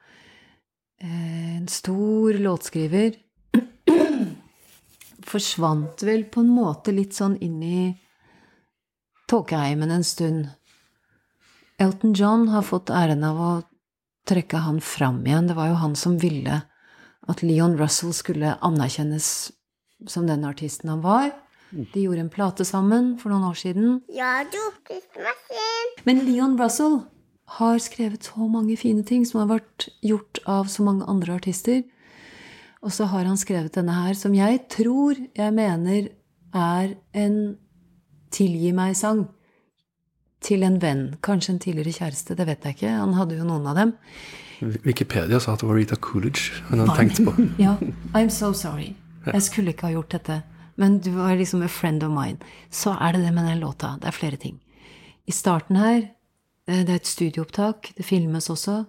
en 1.01 1.69
stor 1.69 2.35
låtskriver, 2.35 3.15
forsvant 5.25 6.03
vel 6.03 6.25
på 6.25 6.41
en 6.45 6.53
måte 6.53 6.93
litt 6.93 7.15
sånn 7.17 7.37
inn 7.43 7.63
i 7.63 7.79
tåkeheimen 9.31 9.91
en 9.91 10.05
stund. 10.05 10.49
Elton 11.79 12.15
John 12.15 12.49
har 12.49 12.63
fått 12.63 12.93
æren 12.95 13.25
av 13.27 13.41
å 13.41 13.53
trekke 14.29 14.63
han 14.65 14.81
fram 14.81 15.25
igjen. 15.27 15.49
Det 15.51 15.57
var 15.59 15.73
jo 15.73 15.81
han 15.81 15.97
som 15.99 16.19
ville 16.21 16.63
at 17.29 17.43
Leon 17.43 17.79
Russell 17.81 18.13
skulle 18.15 18.57
anerkjennes 18.65 19.51
som 20.07 20.29
den 20.29 20.45
artisten 20.45 20.93
han 20.93 21.03
var. 21.05 21.33
De 21.71 22.05
gjorde 22.05 22.21
en 22.21 22.31
plate 22.31 22.65
sammen 22.69 23.15
for 23.19 23.33
noen 23.33 23.49
år 23.49 23.59
siden. 23.59 23.99
Ja, 24.13 24.45
du, 24.47 24.61
Men 26.05 26.23
Leon 26.29 26.59
Russell 26.61 27.01
har 27.45 27.79
skrevet 27.79 28.25
så 28.25 28.49
mange 28.49 28.77
fine 28.81 29.05
ting 29.05 29.25
som 29.29 29.43
har 29.43 29.59
vært 29.59 29.89
gjort 30.03 30.41
av 30.49 30.71
så 30.73 30.85
mange 30.87 31.05
andre 31.11 31.37
artister. 31.37 31.83
Og 32.85 32.93
så 32.93 33.09
har 33.09 33.25
han 33.29 33.39
skrevet 33.41 33.75
denne 33.77 33.95
her, 33.97 34.17
som 34.17 34.35
jeg 34.37 34.65
tror 34.73 35.17
jeg 35.37 35.53
mener 35.57 36.09
er 36.55 36.95
en 37.13 37.57
tilgi 38.35 38.73
meg-sang. 38.77 39.27
Til 40.45 40.65
en 40.67 40.77
venn. 40.77 41.15
Kanskje 41.25 41.55
en 41.55 41.61
tidligere 41.63 41.95
kjæreste, 41.97 42.35
det 42.37 42.45
vet 42.47 42.65
jeg 42.67 42.77
ikke. 42.77 42.91
Han 43.01 43.15
hadde 43.17 43.39
jo 43.39 43.47
noen 43.49 43.69
av 43.71 43.79
dem. 43.79 43.95
Wikipedia 44.85 45.41
sa 45.41 45.55
at 45.55 45.63
det 45.63 45.69
var 45.69 45.79
Rita 45.79 45.97
Coolidge 45.97 46.53
hun 46.69 46.83
hadde 46.83 46.97
tenkt 46.99 47.23
på. 47.25 47.33
Ja, 47.65 47.79
I'm 48.13 48.29
so 48.29 48.53
sorry. 48.53 48.93
Jeg 49.25 49.43
skulle 49.47 49.73
ikke 49.73 49.89
ha 49.89 49.95
gjort 49.95 50.13
dette. 50.13 50.43
Men 50.77 50.99
du 51.01 51.15
var 51.17 51.37
liksom 51.39 51.63
a 51.63 51.69
friend 51.71 52.03
of 52.05 52.13
mine. 52.13 52.37
Så 52.71 52.93
er 52.93 53.15
det 53.17 53.23
det 53.25 53.33
med 53.33 53.49
den 53.49 53.63
låta. 53.63 53.95
Det 54.03 54.11
er 54.11 54.17
flere 54.17 54.37
ting. 54.37 54.61
I 55.27 55.33
starten 55.33 55.77
her, 55.81 56.11
det 56.67 56.89
er 56.89 56.97
et 56.97 57.09
studioopptak, 57.09 57.93
det 57.97 58.05
filmes 58.05 58.49
også. 58.51 58.85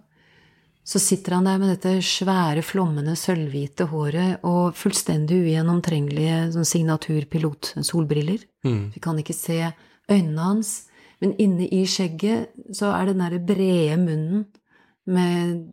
så 0.86 1.00
sitter 1.02 1.34
han 1.34 1.46
der 1.46 1.58
med 1.58 1.72
dette 1.74 1.98
svære, 2.06 2.62
flommende, 2.62 3.16
sølvhvite 3.18 3.88
håret 3.90 4.44
og 4.46 4.76
fullstendig 4.78 5.40
ugjennomtrengelige 5.42 6.52
sånn 6.54 6.68
signaturpilot-solbriller. 6.70 8.44
Vi 8.94 9.02
kan 9.02 9.18
ikke 9.18 9.34
se 9.34 9.72
øynene 10.12 10.42
hans, 10.46 10.86
men 11.22 11.34
inne 11.42 11.66
i 11.74 11.86
skjegget 11.90 12.54
så 12.76 12.92
er 12.94 13.10
den 13.10 13.24
derre 13.24 13.40
brede 13.42 13.98
munnen 13.98 14.46
med, 15.10 15.72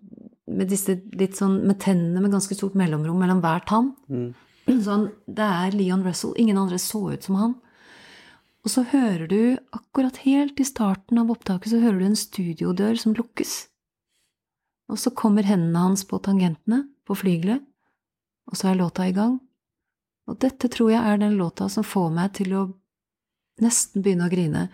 med 0.48 0.68
disse 0.68 0.96
litt 1.16 1.36
sånn 1.36 1.60
Med 1.66 1.78
tennene 1.80 2.20
med 2.20 2.32
ganske 2.32 2.54
stort 2.56 2.74
mellomrom 2.74 3.20
mellom 3.20 3.40
hver 3.44 3.62
tann. 3.68 3.92
Sånn, 4.66 5.10
det 5.26 5.44
er 5.44 5.76
Leon 5.76 6.04
Russell. 6.06 6.32
Ingen 6.38 6.56
andre 6.58 6.78
så 6.78 7.12
ut 7.12 7.22
som 7.22 7.36
han. 7.36 7.54
Og 8.62 8.70
så 8.70 8.84
hører 8.86 9.26
du, 9.26 9.40
akkurat 9.74 10.20
helt 10.22 10.60
i 10.62 10.66
starten 10.66 11.18
av 11.18 11.30
opptaket, 11.34 11.72
så 11.72 11.80
hører 11.82 11.98
du 11.98 12.06
en 12.06 12.18
studiodør 12.18 13.00
som 13.00 13.16
lukkes. 13.18 13.54
Og 14.92 15.00
så 15.02 15.10
kommer 15.18 15.46
hendene 15.46 15.82
hans 15.82 16.04
på 16.06 16.20
tangentene, 16.22 16.84
på 17.02 17.16
flygelet, 17.18 17.64
og 18.46 18.58
så 18.58 18.70
er 18.70 18.78
låta 18.78 19.08
i 19.08 19.16
gang. 19.16 19.40
Og 20.30 20.38
dette 20.42 20.70
tror 20.70 20.92
jeg 20.92 21.02
er 21.02 21.18
den 21.18 21.34
låta 21.40 21.66
som 21.72 21.86
får 21.86 22.12
meg 22.14 22.34
til 22.38 22.54
å 22.54 22.62
nesten 23.62 24.04
begynne 24.04 24.28
å 24.28 24.32
grine. 24.32 24.66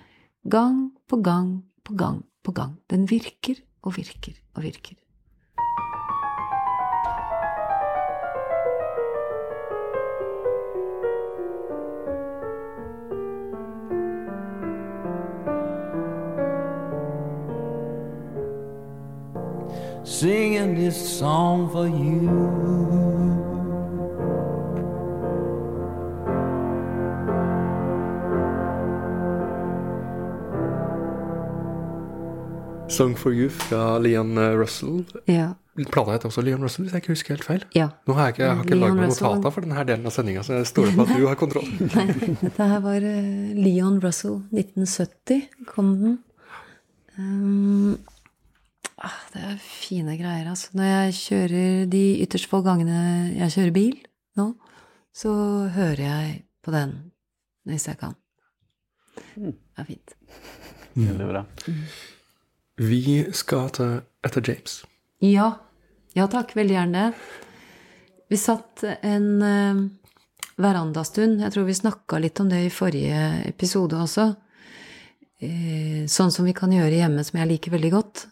Gang 0.45 0.89
på 1.09 1.21
gang 1.25 1.63
på 1.85 1.97
gang 1.97 2.23
på 2.45 2.53
gang. 2.57 2.77
Den 2.93 3.09
virker 3.09 3.57
og 3.81 3.97
virker 3.97 4.37
og 4.55 4.65
virker. 4.69 4.99
Singing 20.09 20.75
this 20.75 20.97
song 21.19 21.69
for 21.71 21.87
you. 21.87 22.59
Song 32.89 33.15
for 33.15 33.33
You 33.33 33.51
fra 33.51 33.99
Leon 33.99 34.39
eh, 34.39 34.57
Russell. 34.57 35.05
Ja. 35.25 35.55
Plata 35.93 36.13
heter 36.13 36.33
også 36.33 36.43
Leon 36.43 36.63
Russell, 36.65 36.87
hvis 36.87 36.95
jeg 36.97 37.03
ikke 37.03 37.13
husker 37.13 37.35
helt 37.37 37.45
feil. 37.45 37.65
ja. 37.77 37.89
Nå 38.09 38.15
har 38.17 38.27
jeg 38.31 38.35
ikke, 38.35 38.43
jeg 38.43 38.57
har 38.57 38.65
ikke 38.65 38.79
lagd 38.81 38.97
noen 38.97 39.13
notater 39.13 39.53
for 39.55 39.67
denne 39.67 39.85
delen 39.87 40.09
av 40.09 40.15
sendinga, 40.17 40.43
så 40.43 40.57
jeg 40.57 40.71
stoler 40.73 40.97
på 40.97 41.05
at 41.05 41.13
du 41.15 41.27
har 41.29 41.39
kontroll. 41.39 41.69
Nei, 41.95 42.09
dette 42.41 42.71
her 42.73 42.81
var 42.83 43.05
eh, 43.13 43.53
Leon 43.61 44.01
Russell. 44.03 44.41
1970 44.57 45.69
kom 45.69 45.93
den. 46.01 46.17
Um, 47.19 47.99
det 49.33 49.43
er 49.45 49.59
fine 49.63 50.17
greier, 50.19 50.49
altså. 50.51 50.73
Når 50.79 50.89
jeg 50.91 51.19
kjører 51.19 51.85
de 51.93 52.05
ytterst 52.25 52.49
få 52.51 52.63
gangene 52.67 53.31
jeg 53.37 53.55
kjører 53.55 53.75
bil 53.77 53.95
nå, 54.39 54.49
så 55.15 55.31
hører 55.75 56.03
jeg 56.03 56.33
på 56.65 56.75
den 56.75 56.97
hvis 57.69 57.87
jeg 57.91 57.99
kan. 58.01 58.17
Det 59.37 59.55
er 59.79 59.87
fint. 59.87 60.15
Veldig 60.99 61.29
bra. 61.29 61.45
Vi 62.79 63.03
skal 63.37 63.71
ta 63.75 63.89
etter 64.27 64.45
James. 64.47 64.81
Ja. 65.23 65.51
Ja 66.17 66.27
takk, 66.31 66.55
veldig 66.57 66.75
gjerne. 66.75 67.05
Vi 68.29 68.39
satt 68.41 68.83
en 68.87 69.29
eh, 69.45 69.83
verandastund. 70.59 71.43
Jeg 71.45 71.55
tror 71.55 71.69
vi 71.69 71.77
snakka 71.77 72.21
litt 72.23 72.41
om 72.43 72.51
det 72.51 72.65
i 72.67 72.73
forrige 72.73 73.21
episode 73.49 73.99
også. 73.99 74.27
Eh, 75.45 76.03
sånn 76.11 76.33
som 76.35 76.49
vi 76.49 76.57
kan 76.57 76.73
gjøre 76.75 76.99
hjemme, 76.99 77.25
som 77.25 77.39
jeg 77.41 77.51
liker 77.53 77.75
veldig 77.77 77.93
godt. 77.95 78.27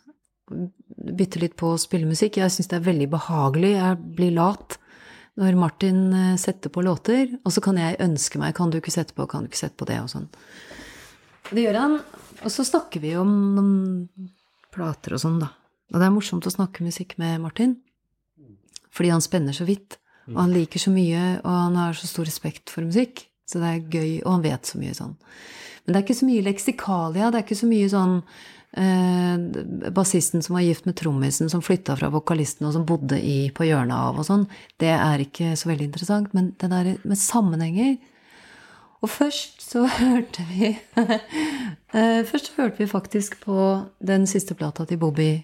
Bytte 0.46 1.40
litt 1.42 1.56
på 1.58 1.72
å 1.72 1.80
spille 1.80 2.08
musikk. 2.08 2.38
Jeg 2.40 2.52
syns 2.54 2.70
det 2.70 2.78
er 2.78 2.88
veldig 2.88 3.08
behagelig. 3.16 3.72
Jeg 3.76 4.02
blir 4.18 4.36
lat 4.36 4.78
når 5.36 5.58
Martin 5.60 6.00
eh, 6.16 6.36
setter 6.40 6.72
på 6.72 6.84
låter, 6.86 7.34
og 7.44 7.52
så 7.52 7.60
kan 7.64 7.76
jeg 7.80 7.98
ønske 8.00 8.40
meg 8.40 8.54
Kan 8.56 8.70
du 8.72 8.78
ikke 8.78 8.94
sette 8.94 9.12
på, 9.16 9.26
kan 9.28 9.44
du 9.44 9.50
ikke 9.50 9.60
sette 9.66 9.76
på 9.76 9.88
det, 9.88 9.98
og 10.00 10.08
sånn. 10.12 10.30
Det 11.50 11.66
gjør 11.66 11.80
han. 11.82 11.98
Og 12.42 12.52
så 12.52 12.64
snakker 12.66 13.02
vi 13.02 13.12
om 13.20 13.32
noen 13.56 14.30
plater 14.72 15.16
og 15.16 15.22
sånn, 15.22 15.38
da. 15.42 15.50
Og 15.92 16.00
det 16.00 16.08
er 16.08 16.14
morsomt 16.14 16.48
å 16.48 16.52
snakke 16.52 16.84
musikk 16.84 17.14
med 17.20 17.38
Martin. 17.44 17.76
Fordi 18.96 19.12
han 19.12 19.24
spenner 19.24 19.56
så 19.56 19.66
vidt. 19.68 19.98
Og 20.32 20.40
han 20.40 20.54
liker 20.54 20.82
så 20.82 20.90
mye, 20.90 21.22
og 21.44 21.52
han 21.52 21.76
har 21.78 21.94
så 21.94 22.08
stor 22.10 22.26
respekt 22.26 22.72
for 22.72 22.86
musikk. 22.86 23.26
Så 23.46 23.60
det 23.62 23.68
er 23.70 23.84
gøy, 23.94 24.12
og 24.24 24.38
han 24.38 24.44
vet 24.46 24.66
så 24.66 24.80
mye 24.80 24.96
sånn. 24.96 25.14
Men 25.84 25.94
det 25.94 26.00
er 26.00 26.06
ikke 26.06 26.18
så 26.18 26.26
mye 26.26 26.46
leksikalia. 26.48 27.30
Det 27.30 27.38
er 27.38 27.46
ikke 27.46 27.60
så 27.60 27.68
mye 27.70 27.90
sånn 27.92 28.16
eh, 28.76 29.90
Bassisten 29.96 30.42
som 30.44 30.54
var 30.56 30.64
gift 30.66 30.86
med 30.86 30.96
trommisen, 30.96 31.48
som 31.50 31.62
flytta 31.64 31.96
fra 31.96 32.10
vokalisten, 32.12 32.66
og 32.68 32.72
som 32.76 32.84
bodde 32.88 33.18
i, 33.20 33.50
på 33.50 33.66
hjørnet 33.68 33.96
av 33.96 34.18
og 34.20 34.26
sånn. 34.28 34.44
Det 34.80 34.92
er 34.94 35.24
ikke 35.24 35.54
så 35.56 35.70
veldig 35.72 35.88
interessant. 35.90 36.34
Men 36.36 36.52
det 36.60 36.70
der 36.72 36.92
med 37.04 37.18
sammenhenger 37.20 37.96
og 39.04 39.10
først 39.12 39.60
så 39.62 39.84
hørte 40.00 40.42
vi 40.48 40.70
eh, 40.96 42.22
Først 42.26 42.54
hørte 42.56 42.78
vi 42.80 42.86
faktisk 42.88 43.36
på 43.44 43.56
den 44.00 44.24
siste 44.26 44.54
plata 44.56 44.86
til 44.88 44.98
Bobby 44.98 45.42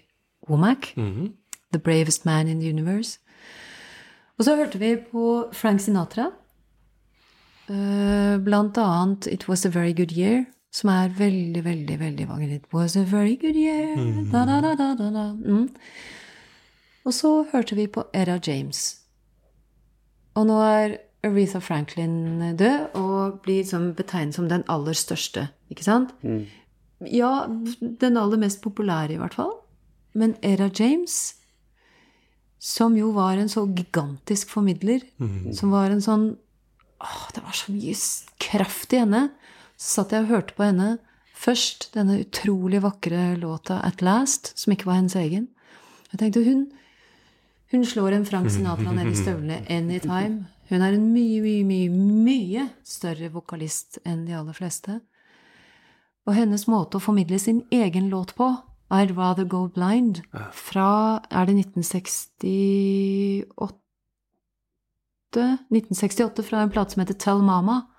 Womack. 0.49 0.93
The 1.71 1.79
Bravest 1.79 2.25
Man 2.25 2.47
in 2.47 2.59
the 2.59 2.69
Universe. 2.69 3.19
Og 4.37 4.45
så 4.45 4.55
hørte 4.57 4.79
vi 4.81 4.95
på 5.11 5.47
Frank 5.53 5.79
Sinatra. 5.81 6.31
eh, 7.69 8.37
Blant 8.43 8.77
annet 8.77 9.27
It 9.27 9.47
Was 9.47 9.65
a 9.65 9.69
Very 9.69 9.93
Good 9.93 10.11
Year, 10.17 10.45
som 10.73 10.89
er 10.89 11.13
veldig, 11.17 11.61
veldig 11.65 11.99
veldig 11.99 12.27
mange 12.27 12.49
It 12.55 12.65
was 12.73 12.95
a 12.97 13.03
very 13.05 13.35
good 13.35 13.55
year. 13.55 13.95
Da, 14.31 14.45
da, 14.49 14.59
da, 14.61 14.73
da, 14.75 14.93
da, 14.97 15.09
da. 15.13 15.25
Mm. 15.33 15.69
Og 17.05 17.13
så 17.13 17.45
hørte 17.51 17.75
vi 17.75 17.87
på 17.87 18.05
Era 18.13 18.39
James. 18.47 18.99
Og 20.33 20.47
nå 20.49 20.57
er 20.65 20.97
Aretha 21.23 21.61
Franklin 21.63 22.55
død 22.59 22.97
og 22.99 23.39
blir 23.45 23.61
liksom 23.61 23.93
betegnet 23.95 24.35
som 24.35 24.49
den 24.49 24.65
aller 24.71 24.97
største, 24.97 25.47
ikke 25.71 25.85
sant? 25.85 26.15
Ja, 27.03 27.45
den 28.01 28.17
aller 28.17 28.39
mest 28.41 28.63
populære 28.63 29.15
i 29.15 29.21
hvert 29.21 29.37
fall. 29.37 29.53
Men 30.13 30.35
Era 30.41 30.69
James, 30.79 31.35
som 32.59 32.97
jo 32.97 33.11
var 33.15 33.37
en 33.37 33.51
så 33.51 33.65
gigantisk 33.67 34.49
formidler, 34.49 35.05
som 35.53 35.71
var 35.71 35.93
en 35.93 36.03
sånn 36.03 36.33
Åh, 37.03 37.23
det 37.35 37.41
var 37.43 37.51
så 37.51 37.73
mye 37.73 37.93
kraft 38.39 38.93
i 38.95 39.01
henne. 39.01 39.25
Så 39.83 39.99
satt 39.99 40.13
jeg 40.15 40.23
og 40.23 40.31
hørte 40.31 40.55
på 40.55 40.63
henne. 40.63 40.93
Først 41.35 41.89
denne 41.91 42.21
utrolig 42.23 42.79
vakre 42.85 43.35
låta 43.35 43.81
'At 43.83 44.01
Last', 44.01 44.53
som 44.55 44.71
ikke 44.71 44.85
var 44.85 44.93
hennes 44.93 45.15
egen. 45.15 45.47
Jeg 46.11 46.19
tenkte 46.19 46.45
hun, 46.45 46.71
hun 47.71 47.85
slår 47.85 48.13
en 48.13 48.25
Frank 48.25 48.49
Sinatra 48.49 48.93
ned 48.93 49.11
i 49.11 49.15
støvlene 49.15 49.69
anytime. 49.69 50.45
Hun 50.69 50.81
er 50.81 50.93
en 50.93 51.13
mye, 51.13 51.41
mye, 51.41 51.63
mye, 51.63 51.89
mye 51.89 52.69
større 52.83 53.33
vokalist 53.33 53.97
enn 54.05 54.25
de 54.25 54.37
aller 54.37 54.53
fleste. 54.53 55.01
Og 56.25 56.33
hennes 56.33 56.67
måte 56.67 56.95
å 56.95 57.01
formidle 57.01 57.39
sin 57.39 57.63
egen 57.71 58.09
låt 58.09 58.35
på, 58.35 58.55
I'd 58.91 59.17
Rather 59.17 59.43
Go 59.43 59.67
Blind, 59.67 60.21
fra 60.51 61.19
Er 61.31 61.45
det 61.45 61.57
1968? 61.57 63.73
1968 65.33 66.43
fra 66.43 66.61
en 66.61 66.69
plate 66.69 66.93
som 66.93 67.01
heter 67.01 67.13
Tell 67.13 67.41
Mama. 67.41 67.92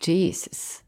Jesus. 0.00 0.82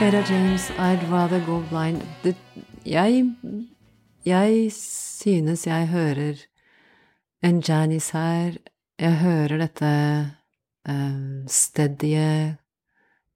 Era 0.00 0.22
James, 0.28 0.70
I'd 0.78 1.02
rather 1.10 1.40
go 1.40 1.62
blind. 1.70 2.02
Det, 2.22 2.36
jeg, 2.86 3.24
jeg 4.24 4.72
synes 4.72 5.66
jeg 5.66 5.88
hører 5.88 6.34
en 7.42 7.62
Janice 7.68 8.12
her. 8.18 8.52
Jeg 8.98 9.16
hører 9.18 9.56
dette 9.58 10.30
um, 10.88 11.48
steadige 11.48 12.56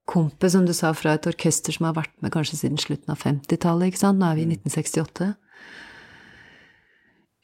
kompet, 0.09 0.53
som 0.55 0.65
du 0.67 0.73
sa, 0.77 0.95
fra 0.97 1.17
et 1.19 1.29
orkester 1.29 1.75
som 1.75 1.89
har 1.89 1.99
vært 1.99 2.15
med 2.25 2.33
kanskje 2.35 2.63
siden 2.63 2.81
slutten 2.81 3.13
av 3.15 3.21
50-tallet, 3.23 3.93
ikke 3.93 4.01
sant? 4.01 4.21
Nå 4.21 4.31
er 4.31 4.39
vi 4.39 4.47
i 4.47 4.51
1968. 4.57 5.35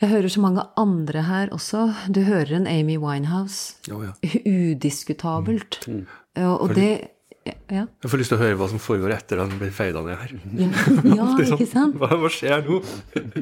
Jeg 0.02 0.10
hører 0.10 0.32
så 0.32 0.42
mange 0.42 0.64
andre 0.80 1.22
her 1.28 1.52
også. 1.54 1.86
Du 2.12 2.24
hører 2.26 2.56
en 2.58 2.66
Amy 2.68 2.96
Winehouse. 3.00 3.78
Oh, 3.94 4.02
ja. 4.04 4.12
Udiskutabelt. 4.44 5.78
Og, 5.88 6.54
og 6.60 6.74
det 6.74 7.13
Ja. 7.44 7.82
Jeg 8.00 8.08
får 8.08 8.20
lyst 8.20 8.30
til 8.32 8.38
å 8.38 8.40
høre 8.40 8.56
hva 8.56 8.66
som 8.70 8.80
foregår 8.80 9.12
etter 9.16 9.40
den 9.40 9.50
blir 9.60 9.72
feida 9.74 10.00
ned 10.04 10.16
her. 10.16 10.30
Ja, 10.56 10.68
er 10.70 11.48
sånn, 11.48 11.56
ikke 11.58 11.66
sant? 11.68 11.96
Hva, 12.00 12.08
hva 12.22 12.30
skjer 12.32 12.62
nå? 12.64 12.78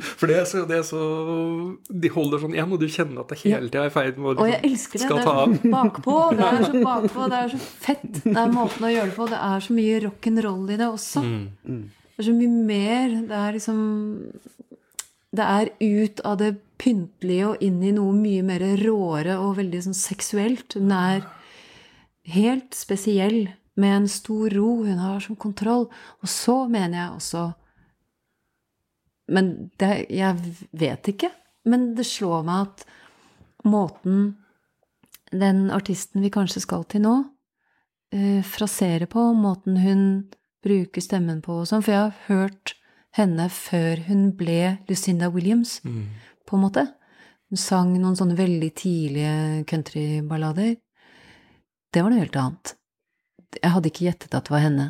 For 0.02 0.30
det 0.30 0.36
er, 0.40 0.46
så, 0.50 0.62
det 0.66 0.78
er 0.80 0.86
så 0.88 1.02
De 2.02 2.10
holder 2.14 2.42
sånn 2.42 2.56
igjen, 2.56 2.72
og 2.74 2.80
du 2.82 2.86
kjenner 2.90 3.22
at 3.22 3.30
det 3.34 3.38
hele 3.44 3.68
tida 3.68 3.84
er 3.84 3.92
i 3.92 3.94
ferd 3.94 4.18
med 4.18 4.32
å 4.32 4.46
liksom 4.48 4.66
elsker 4.70 4.98
det. 4.98 5.06
skal 5.06 5.20
Det 5.20 5.26
ta 5.26 5.34
er 5.34 5.42
av. 5.44 5.54
så 5.54 5.72
bakpå. 5.76 6.16
Det 6.38 6.48
er 6.48 6.64
så 6.66 6.82
bakpå, 6.86 7.28
det 7.30 7.40
er 7.44 7.52
så 7.54 7.60
fett. 7.86 8.08
Det 8.24 8.36
er 8.42 8.54
måten 8.56 8.88
å 8.88 8.92
gjøre 8.94 9.10
det 9.12 9.16
på. 9.20 9.28
Det 9.30 9.40
er 9.52 9.66
så 9.68 9.76
mye 9.78 10.00
rock'n'roll 10.08 10.72
i 10.74 10.80
det 10.82 10.88
også. 10.88 11.22
Mm. 11.22 11.78
Det 12.12 12.24
er 12.24 12.28
så 12.30 12.36
mye 12.40 12.64
mer. 12.72 13.16
Det 13.30 13.38
er 13.44 13.56
liksom 13.58 13.80
det 15.32 15.44
er 15.48 15.70
ut 15.80 16.20
av 16.28 16.36
det 16.42 16.50
pyntelige 16.82 17.46
og 17.54 17.62
inn 17.64 17.78
i 17.86 17.92
noe 17.96 18.12
mye 18.12 18.42
mer 18.44 18.64
råere 18.82 19.38
og 19.40 19.54
veldig 19.62 19.78
sånn 19.86 19.96
seksuelt. 19.96 20.74
Hun 20.76 20.90
er 20.92 21.22
helt 22.34 22.76
spesiell, 22.76 23.46
med 23.76 23.96
en 23.96 24.08
stor 24.08 24.50
ro. 24.50 24.84
Hun 24.84 24.98
har 24.98 25.20
som 25.20 25.36
kontroll. 25.36 25.88
Og 26.20 26.28
så 26.28 26.66
mener 26.68 26.98
jeg 26.98 27.18
også 27.18 27.52
Men 29.32 29.70
det, 29.78 30.06
jeg 30.10 30.36
vet 30.76 31.08
ikke. 31.08 31.30
Men 31.64 31.94
det 31.94 32.04
slår 32.04 32.42
meg 32.44 32.66
at 32.66 32.82
måten 33.64 34.34
den 35.32 35.70
artisten 35.70 36.20
vi 36.20 36.30
kanskje 36.30 36.60
skal 36.60 36.84
til 36.84 37.04
nå, 37.06 37.14
eh, 38.12 38.42
fraserer 38.44 39.06
på, 39.06 39.30
måten 39.32 39.78
hun 39.80 40.02
bruker 40.62 41.00
stemmen 41.00 41.40
på 41.42 41.62
og 41.62 41.68
sånn 41.70 41.82
For 41.82 41.94
jeg 41.94 42.02
har 42.02 42.26
hørt 42.28 42.74
henne 43.16 43.48
før 43.48 44.04
hun 44.08 44.30
ble 44.36 44.78
Lucinda 44.88 45.30
Williams, 45.30 45.80
på 46.46 46.56
en 46.56 46.62
måte. 46.62 46.86
Hun 47.52 47.60
sang 47.60 47.92
noen 48.00 48.16
sånne 48.16 48.36
veldig 48.36 48.70
tidlige 48.74 49.64
countryballader. 49.68 50.76
Det 51.92 52.02
var 52.02 52.10
noe 52.10 52.22
helt 52.22 52.36
annet. 52.36 52.76
Jeg 53.58 53.74
hadde 53.74 53.90
ikke 53.90 54.06
gjettet 54.06 54.34
at 54.34 54.48
det 54.48 54.54
var 54.54 54.64
henne. 54.64 54.86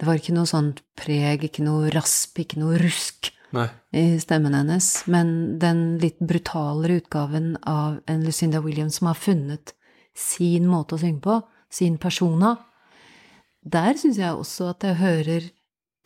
Det 0.00 0.08
var 0.08 0.20
ikke 0.20 0.34
noe 0.36 0.48
sånt 0.48 0.80
preg, 0.96 1.44
ikke 1.44 1.64
noe 1.66 1.90
rasp, 1.92 2.38
ikke 2.40 2.60
noe 2.62 2.78
rusk 2.80 3.32
Nei. 3.52 3.66
i 3.92 4.04
stemmen 4.22 4.54
hennes, 4.56 4.88
men 5.10 5.58
den 5.60 5.98
litt 6.00 6.20
brutalere 6.24 7.00
utgaven 7.02 7.52
av 7.68 7.98
en 8.08 8.24
Lucinda 8.24 8.62
Williams 8.64 9.00
som 9.00 9.10
har 9.10 9.18
funnet 9.20 9.74
sin 10.16 10.70
måte 10.70 10.96
å 10.96 11.02
synge 11.02 11.20
på, 11.26 11.36
sin 11.70 11.98
persona. 12.00 12.54
Der 13.60 13.98
syns 14.00 14.18
jeg 14.18 14.32
også 14.32 14.72
at 14.72 14.88
jeg 14.88 15.00
hører 15.02 15.50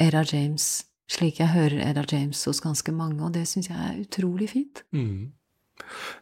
Era 0.03 0.25
James 0.27 0.83
slik 1.11 1.41
jeg 1.41 1.53
hører 1.53 1.83
Era 1.85 2.05
James 2.11 2.43
hos 2.49 2.63
ganske 2.65 2.93
mange, 2.95 3.21
og 3.25 3.35
det 3.37 3.47
syns 3.49 3.71
jeg 3.71 3.79
er 3.79 4.01
utrolig 4.01 4.51
fint. 4.55 4.85
Mm. 4.97 5.33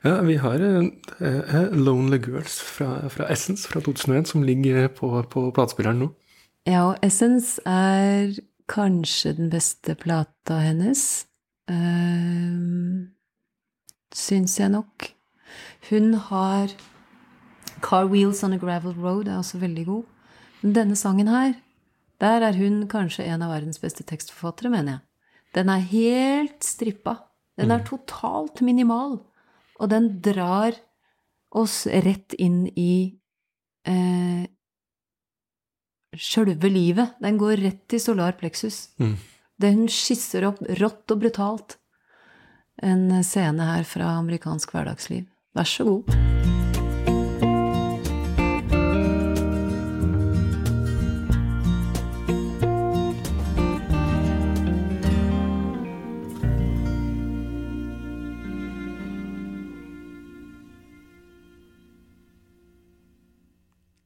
Ja, 0.03 0.17
vi 0.27 0.37
har 0.43 0.63
uh, 0.63 1.73
Lonely 1.73 2.19
Girls 2.19 2.61
fra, 2.61 3.09
fra 3.09 3.29
Essence 3.31 3.69
fra 3.69 3.81
2001 3.81 4.29
som 4.33 4.43
ligger 4.43 4.89
på, 4.89 5.11
på 5.31 5.51
platespilleren 5.55 6.03
nå. 6.03 6.09
Ja, 6.67 6.85
og 6.93 7.03
Essence 7.03 7.63
er 7.67 8.35
kanskje 8.71 9.35
den 9.39 9.51
beste 9.51 9.95
plata 9.99 10.61
hennes. 10.63 11.27
Uh, 11.71 13.07
syns 14.15 14.59
jeg 14.61 14.73
nok. 14.75 15.11
Hun 15.91 16.15
har 16.29 16.73
Car 17.83 18.07
Wheels 18.11 18.43
on 18.45 18.53
a 18.53 18.59
Gravel 18.59 18.95
Road 18.99 19.29
er 19.29 19.39
også 19.39 19.59
veldig 19.59 19.87
god. 19.87 20.05
Men 20.63 20.75
denne 20.75 20.97
sangen 20.97 21.29
her, 21.29 21.55
der 22.21 22.47
er 22.47 22.59
hun 22.59 22.87
kanskje 22.89 23.27
en 23.27 23.43
av 23.43 23.51
verdens 23.51 23.83
beste 23.83 24.07
tekstforfattere, 24.07 24.71
mener 24.71 24.93
jeg. 24.93 25.01
Den 25.55 25.69
er 25.69 25.91
helt 25.91 26.65
strippa. 26.65 27.17
Den 27.59 27.71
er 27.75 27.83
totalt 27.85 28.63
minimal. 28.65 29.19
Og 29.83 29.91
den 29.91 30.09
drar 30.23 30.77
oss 31.53 31.85
rett 31.87 32.37
inn 32.41 32.65
i 32.79 33.19
eh, 33.89 34.47
sjølve 36.17 36.71
livet. 36.71 37.19
Den 37.21 37.41
går 37.41 37.57
rett 37.65 37.97
i 37.97 38.01
solar 38.01 38.39
plexus. 38.39 38.93
Mm. 39.03 39.17
Den 39.63 39.85
skisser 39.91 40.49
opp 40.49 40.63
rått 40.81 41.13
og 41.13 41.25
brutalt 41.25 41.79
en 42.83 43.09
scene 43.27 43.69
her 43.75 43.85
fra 43.87 44.17
amerikansk 44.23 44.73
hverdagsliv. 44.75 45.27
Vær 45.53 45.69
så 45.69 45.85
god. 45.87 46.42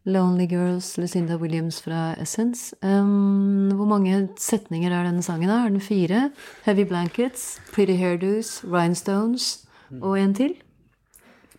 Lonely 0.06 0.46
Girls, 0.46 0.96
Lucinda 0.98 1.36
Williams 1.36 1.80
fra 1.82 2.14
Essence. 2.22 2.76
Um, 2.82 3.72
hvor 3.74 3.88
mange 3.90 4.28
setninger 4.38 4.92
er 4.94 5.08
denne 5.08 5.22
sangen? 5.22 5.50
Er 5.50 5.66
den 5.68 5.82
fire? 5.82 6.30
Heavy 6.64 6.86
Blankets, 6.86 7.58
Pretty 7.72 7.96
Hairdos, 7.98 8.60
Rhinestones 8.64 9.66
og 10.00 10.14
en 10.20 10.34
til? 10.34 10.54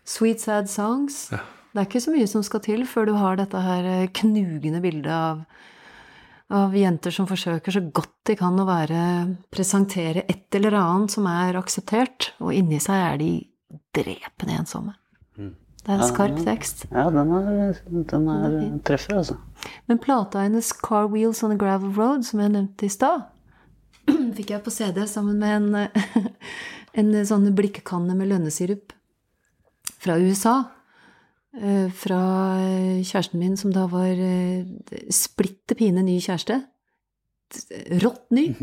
Sweet 0.08 0.42
Sad 0.42 0.72
Songs. 0.72 1.28
Det 1.74 1.84
er 1.84 1.90
ikke 1.90 2.02
så 2.02 2.14
mye 2.16 2.28
som 2.32 2.44
skal 2.46 2.64
til 2.64 2.88
før 2.88 3.10
du 3.10 3.14
har 3.20 3.36
dette 3.38 3.60
her 3.62 3.86
eh, 3.92 4.08
knugende 4.16 4.80
bildet 4.82 5.12
av, 5.12 5.44
av 6.56 6.76
jenter 6.76 7.12
som 7.14 7.28
forsøker 7.28 7.76
så 7.76 7.84
godt 7.84 8.16
de 8.32 8.38
kan 8.40 8.56
å 8.56 8.66
være 8.68 9.04
presentere 9.52 10.24
et 10.32 10.56
eller 10.56 10.80
annet 10.80 11.14
som 11.14 11.28
er 11.30 11.60
akseptert, 11.60 12.32
og 12.40 12.56
inni 12.56 12.80
seg 12.84 13.04
er 13.12 13.22
de 13.22 13.32
drepende 13.96 14.56
ensomme. 14.64 14.96
Det 15.88 15.94
er 15.96 16.02
en 16.04 16.10
skarp 16.10 16.40
tekst. 16.44 16.82
Ja, 16.92 17.06
den 17.16 17.30
er, 17.32 17.78
den 18.12 18.26
er 18.28 18.56
treffer, 18.84 19.22
altså. 19.22 19.38
Men 19.88 20.02
plata 20.04 20.42
hennes 20.44 20.74
Car 20.76 21.08
Wheels 21.08 21.40
on 21.48 21.54
a 21.56 21.58
Gravel 21.60 21.94
Road, 21.96 22.26
som 22.28 22.42
jeg 22.44 22.52
nevnte 22.52 22.90
i 22.90 22.92
stad, 22.92 23.24
fikk 24.36 24.52
jeg 24.52 24.64
på 24.66 24.74
CD 24.76 25.00
sammen 25.08 25.40
med 25.40 25.56
en, 25.56 25.88
eh, 25.88 26.28
en 27.00 27.14
sånn 27.30 27.48
blikkekanne 27.56 28.18
med 28.20 28.34
lønnesirup 28.34 28.92
fra 30.04 30.18
USA. 30.20 30.58
Eh, 31.58 31.88
Fra 31.96 32.20
kjæresten 33.00 33.40
min, 33.40 33.56
som 33.58 33.72
da 33.74 33.88
var 33.90 34.12
eh, 34.12 34.68
splitter 35.10 35.80
pine 35.80 36.04
ny 36.06 36.20
kjæreste. 36.22 36.60
Rått 38.04 38.28
ny. 38.36 38.50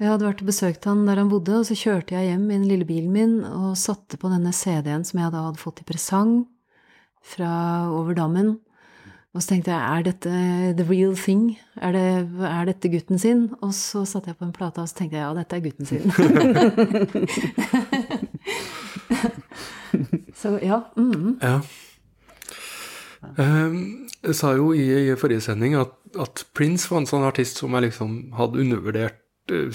Jeg 0.00 0.08
hadde 0.08 0.24
vært 0.24 0.40
og 0.40 0.48
besøkt 0.48 0.86
han 0.88 1.02
der 1.04 1.18
han 1.20 1.28
bodde, 1.28 1.58
og 1.60 1.66
så 1.68 1.74
kjørte 1.76 2.14
jeg 2.16 2.30
hjem 2.30 2.46
i 2.48 2.56
den 2.56 2.68
lille 2.70 2.86
bilen 2.88 3.12
min 3.12 3.44
og 3.44 3.76
satte 3.76 4.16
på 4.16 4.30
denne 4.32 4.48
CD-en 4.56 5.04
som 5.04 5.20
jeg 5.20 5.32
da 5.34 5.42
hadde 5.44 5.60
fått 5.60 5.82
i 5.82 5.84
presang 5.90 6.48
fra 7.20 7.50
over 7.92 8.16
dammen. 8.16 8.54
Og 9.36 9.44
så 9.44 9.52
tenkte 9.52 9.70
jeg, 9.74 9.78
er 9.78 10.02
dette 10.08 10.30
the 10.80 10.86
real 10.88 11.12
thing? 11.14 11.52
Er, 11.76 11.92
det, 11.92 12.32
er 12.48 12.64
dette 12.70 12.88
gutten 12.90 13.20
sin? 13.20 13.44
Og 13.60 13.76
så 13.76 14.06
satte 14.08 14.32
jeg 14.32 14.40
på 14.40 14.48
en 14.48 14.56
plate, 14.56 14.80
og 14.80 14.88
så 14.88 14.96
tenkte 15.02 15.20
jeg, 15.20 15.26
ja, 15.28 15.36
dette 15.36 15.54
er 15.54 15.64
gutten 15.68 15.86
sin. 15.86 16.08
så 20.40 20.56
ja. 20.64 20.80
Mm. 20.96 21.36
Ja. 21.44 21.60
Um, 23.36 24.08
jeg 24.24 24.34
sa 24.40 24.56
jo 24.56 24.72
i, 24.72 25.12
i 25.12 25.16
forrige 25.20 25.44
sending 25.44 25.76
at, 25.76 25.92
at 26.16 26.46
Prince 26.56 26.88
var 26.88 27.04
en 27.04 27.10
sånn 27.12 27.28
artist 27.28 27.60
som 27.60 27.76
jeg 27.76 27.90
liksom 27.90 28.32
hadde 28.40 28.64
undervurdert 28.64 29.19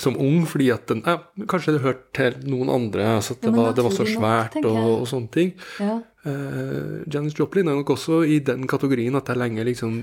som 0.01 0.17
ung, 0.21 0.43
fordi 0.49 0.69
at 0.73 0.87
den 0.91 1.01
ja, 1.05 1.17
Kanskje 1.51 1.75
det 1.75 1.83
hørte 1.83 2.11
til 2.15 2.35
noen 2.51 2.71
andre, 2.73 3.07
altså 3.17 3.35
at 3.35 3.43
det, 3.43 3.51
Ja, 3.51 3.55
var, 3.57 3.73
det 3.77 3.85
var 3.87 3.95
så 3.95 4.07
svært 4.09 4.59
nok, 4.59 4.67
og, 4.71 4.91
og 5.01 5.07
sånne 5.11 5.31
ting. 5.33 5.53
Ja. 5.83 5.99
Uh, 6.25 7.01
Janis 7.11 7.37
Joplin 7.37 7.69
er 7.69 7.77
nok 7.77 7.93
også 7.93 8.23
i 8.25 8.39
den 8.41 8.65
kategorien 8.69 9.15
at 9.17 9.27
det 9.27 9.35
er 9.35 9.41
lenge 9.43 9.65
liksom 9.67 9.99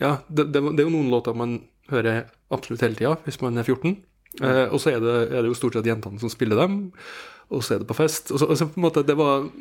Ja, 0.00 0.16
det, 0.26 0.48
det, 0.50 0.62
det 0.62 0.82
er 0.82 0.88
jo 0.88 0.94
noen 0.96 1.12
låter 1.12 1.36
man 1.36 1.60
hører 1.92 2.26
absolutt 2.54 2.82
hele 2.84 2.98
tida 2.98 3.14
hvis 3.24 3.40
man 3.44 3.58
er 3.58 3.66
14. 3.66 3.96
Uh, 4.42 4.66
og 4.70 4.78
så 4.82 4.92
er 4.92 5.02
det, 5.02 5.16
er 5.32 5.42
det 5.42 5.50
jo 5.50 5.56
stort 5.58 5.78
sett 5.78 5.88
jentene 5.88 6.20
som 6.20 6.30
spiller 6.30 6.58
dem, 6.60 6.78
og 7.48 7.64
så 7.64 7.74
er 7.74 7.82
det 7.82 7.88
på 7.88 7.96
fest. 7.96 8.32
Og 8.32 8.40
så, 8.40 8.46
og 8.46 8.58
så 8.58 8.68
på 8.68 8.78
en 8.78 8.84
måte, 8.84 9.06
det 9.06 9.16
var 9.18 9.46
eh, 9.46 9.52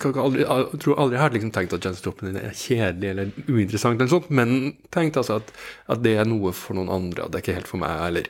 kan 0.00 0.16
aldri, 0.20 0.42
jeg 0.44 0.80
tror 0.82 0.98
aldri 1.00 1.16
jeg 1.16 1.22
har 1.22 1.34
liksom 1.36 1.52
tenkt 1.54 1.72
at 1.76 1.84
Janis 1.86 2.02
Joplin 2.04 2.36
er 2.40 2.50
kjedelig 2.56 3.10
eller 3.12 3.30
uinteressant, 3.48 3.96
eller 4.00 4.10
sånt, 4.12 4.30
men 4.30 4.74
tenkt 4.92 5.16
altså 5.20 5.38
at, 5.40 5.52
at 5.88 6.02
det 6.04 6.16
er 6.20 6.28
noe 6.28 6.52
for 6.56 6.76
noen 6.78 6.90
andre, 6.92 7.24
at 7.24 7.32
det 7.32 7.40
er 7.40 7.44
ikke 7.46 7.58
helt 7.60 7.70
for 7.70 7.80
meg, 7.82 7.96
eller 8.10 8.28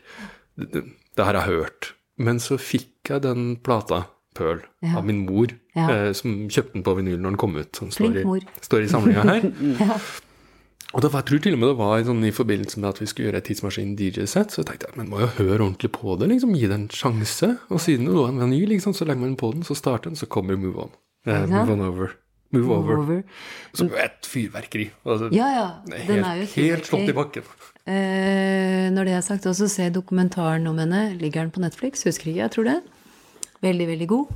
det, 0.61 0.85
det, 1.17 1.25
har 1.25 1.35
jeg 1.41 1.49
hørt. 1.51 1.93
Men 2.21 2.39
så 2.43 2.59
fikk 2.61 3.11
jeg 3.15 3.25
den 3.27 3.55
plata, 3.65 4.05
Pearl, 4.37 4.61
Ja. 4.85 4.95
av 5.01 5.05
min 5.09 5.25
mor, 5.27 5.51
Ja. 5.75 5.89
eh, 5.91 6.13
som 6.15 6.47
kjøpte 6.49 6.77
den 6.77 6.85
på 6.87 6.95
vinyl 7.01 7.19
når 7.19 7.33
den 7.35 7.41
kom 7.43 7.57
ut. 7.59 7.75
Som 7.77 7.91
står 7.91 8.21
i, 8.23 8.43
står 8.63 8.85
i 8.87 8.91
samlinga 8.93 9.25
her. 9.27 9.49
Ja. 9.81 9.97
Og 10.91 11.03
det 11.05 11.13
var, 11.13 11.21
jeg 11.23 11.29
tror 11.29 11.43
til 11.45 11.55
og 11.55 11.61
med 11.63 11.69
det 11.71 11.77
var 11.79 12.01
sånn, 12.03 12.25
i 12.27 12.33
forbindelse 12.35 12.81
med 12.83 12.89
at 12.91 12.99
vi 12.99 13.07
skulle 13.07 13.29
gjøre 13.29 13.39
et 13.39 13.47
Tidsmaskinen 13.47 13.93
DJ-sett, 13.99 14.51
så 14.51 14.65
tenkte 14.67 14.89
jeg 14.89 14.99
men 14.99 15.11
må 15.13 15.21
jo 15.23 15.29
høre 15.37 15.61
ordentlig 15.63 15.93
på 15.95 16.17
det, 16.19 16.27
liksom, 16.33 16.57
gi 16.59 16.67
det 16.67 16.75
en 16.81 16.89
sjanse. 16.91 17.53
Og 17.71 17.79
siden 17.85 18.09
det 18.11 18.17
var 18.17 18.33
en 18.33 18.41
vinyl, 18.43 18.73
liksom, 18.75 18.97
så 18.99 19.07
legger 19.07 19.23
man 19.23 19.37
på 19.39 19.53
den, 19.55 19.63
så 19.67 19.77
starter 19.79 20.11
den, 20.11 20.19
så 20.19 20.27
kommer 20.27 20.59
Move 20.59 20.89
On. 20.89 20.91
Eh, 21.29 21.47
move 21.47 21.77
On 21.77 21.85
Over. 21.87 22.17
Move 22.51 22.75
Over. 22.75 22.99
Over. 23.05 23.23
Som 23.79 23.93
jo 23.93 24.01
er 24.01 24.09
et 24.09 24.27
fyrverkeri. 24.27 24.89
Altså, 25.07 25.29
Ja, 25.31 25.51
ja. 25.55 25.69
Den 25.87 25.95
helt, 26.09 26.27
er 26.27 26.41
jo 26.41 26.49
fyrverkeri. 26.51 26.71
helt 26.73 26.91
slått 26.91 27.13
i 27.13 27.19
bakken. 27.21 27.53
Eh, 27.87 28.89
når 28.91 29.05
det 29.07 29.15
er 29.15 29.23
sagt, 29.23 29.47
også 29.47 29.69
se 29.71 29.87
dokumentaren 29.95 30.67
om 30.67 30.79
henne. 30.83 31.05
Ligger 31.21 31.45
den 31.47 31.55
på 31.55 31.63
Netflix? 31.63 32.03
Husker 32.03 32.33
ikke, 32.33 32.43
jeg 32.43 32.51
tror 32.57 32.65
det. 32.67 32.81
Veldig, 33.63 33.87
veldig 33.95 34.09
god. 34.11 34.27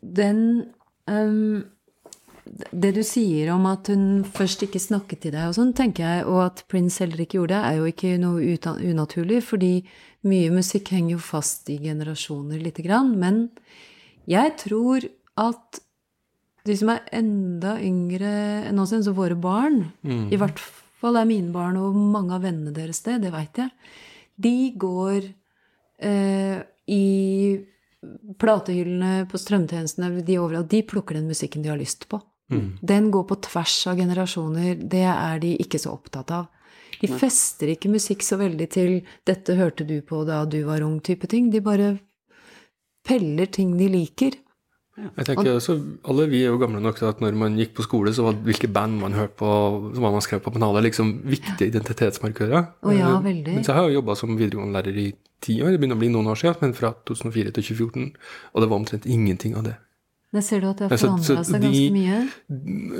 Den 0.00 0.40
ehm, 1.10 1.64
Det 2.44 2.90
du 2.92 3.00
sier 3.06 3.48
om 3.54 3.64
at 3.70 3.88
hun 3.88 4.24
først 4.28 4.66
ikke 4.66 4.82
snakket 4.82 5.22
til 5.24 5.32
deg 5.32 5.48
og 5.48 5.56
sånn, 5.56 5.72
tenker 5.76 6.04
jeg, 6.04 6.26
og 6.28 6.42
at 6.44 6.64
Prince 6.68 7.00
heller 7.00 7.22
ikke 7.24 7.38
gjorde 7.38 7.56
det, 7.56 7.62
er 7.64 7.78
jo 7.78 7.88
ikke 7.88 8.10
noe 8.20 8.82
unaturlig, 8.84 9.40
fordi 9.46 9.72
mye 10.28 10.52
musikk 10.52 10.92
henger 10.92 11.16
jo 11.16 11.22
fast 11.24 11.70
i 11.72 11.78
generasjoner 11.80 12.60
lite 12.60 12.84
grann. 12.84 13.14
Men 13.20 13.46
jeg 14.28 14.54
tror 14.60 15.08
at 15.40 15.80
de 16.64 16.76
som 16.80 16.92
er 16.94 17.04
enda 17.16 17.76
yngre 17.84 18.32
enn 18.70 18.80
oss, 18.80 18.94
altså 18.96 19.16
våre 19.16 19.36
barn, 19.36 19.82
i 20.32 20.40
hvert 20.40 20.60
fall 21.00 21.18
er 21.20 21.28
mine 21.28 21.52
barn 21.52 21.76
og 21.80 21.96
mange 21.96 22.32
av 22.36 22.44
vennene 22.44 22.72
deres 22.76 23.02
det, 23.04 23.18
det 23.24 23.32
veit 23.34 23.60
jeg, 23.60 23.72
de 24.40 24.54
går 24.80 25.26
eh, 26.00 26.62
i 26.90 27.04
platehyllene 28.40 29.24
på 29.30 29.40
strømtjenestene, 29.40 30.22
de 30.24 30.38
overalt, 30.40 30.70
de 30.72 30.82
plukker 30.84 31.18
den 31.18 31.28
musikken 31.28 31.64
de 31.64 31.72
har 31.72 31.80
lyst 31.80 32.08
på. 32.08 32.20
Den 32.50 33.10
går 33.10 33.24
på 33.28 33.38
tvers 33.40 33.86
av 33.88 33.96
generasjoner. 33.96 34.74
Det 34.76 35.04
er 35.08 35.38
de 35.40 35.54
ikke 35.62 35.80
så 35.80 35.94
opptatt 35.96 36.30
av. 36.34 36.50
De 37.00 37.08
fester 37.08 37.72
ikke 37.72 37.90
musikk 37.90 38.22
så 38.22 38.38
veldig 38.38 38.68
til 38.70 39.02
'dette 39.26 39.56
hørte 39.58 39.84
du 39.84 40.00
på 40.02 40.24
da 40.24 40.44
du 40.44 40.62
var 40.64 40.80
ung', 40.80 41.00
type 41.02 41.26
ting. 41.26 41.50
De 41.50 41.60
bare 41.60 41.98
peller 43.04 43.46
ting 43.46 43.76
de 43.78 43.88
liker. 43.88 44.32
Jeg 44.94 45.26
tenker 45.26 45.56
også, 45.56 45.74
Alle 46.06 46.28
vi 46.30 46.44
er 46.44 46.52
jo 46.52 46.58
gamle 46.58 46.80
nok 46.80 47.00
til 47.00 47.08
at 47.10 47.20
når 47.20 47.34
man 47.34 47.56
gikk 47.58 47.74
på 47.74 47.82
skole, 47.82 48.12
så 48.14 48.22
var 48.28 48.36
hvilke 48.46 48.70
band 48.70 49.00
man 49.00 49.12
hørte 49.12 49.34
på, 49.40 49.48
hva 49.98 50.12
man 50.14 50.22
skrev 50.22 50.40
på 50.44 50.52
pennalet, 50.54 50.84
liksom 50.86 51.24
viktige 51.26 51.72
identitetsmarkører. 51.72 52.68
Oh, 52.82 52.94
ja, 52.94 53.16
Eh, 53.16 53.24
veldig. 53.24 53.54
Mens 53.56 53.66
jeg 53.66 53.74
har 53.74 53.88
jo 53.88 53.98
jobba 53.98 54.14
som 54.14 54.36
videregående 54.38 54.72
lærer 54.78 54.96
i 54.96 55.12
ti 55.42 55.60
år, 55.62 55.72
det 55.72 55.80
begynner 55.80 55.98
å 55.98 55.98
bli 55.98 56.12
noen 56.14 56.30
år 56.30 56.38
siden, 56.38 56.60
men 56.60 56.74
fra 56.74 56.94
2004 57.10 57.50
til 57.50 57.62
2014, 57.74 58.14
og 58.54 58.62
det 58.62 58.70
var 58.70 58.78
omtrent 58.78 59.06
ingenting 59.06 59.56
av 59.56 59.64
det. 59.64 59.76
Der 60.34 60.42
ser 60.42 60.64
du 60.64 60.66
at 60.66 60.80
det 60.82 60.88
har 60.90 60.98
forandra 60.98 61.44
seg 61.46 61.60
de- 61.62 61.68
ganske 61.70 61.92
mye. 61.94 62.16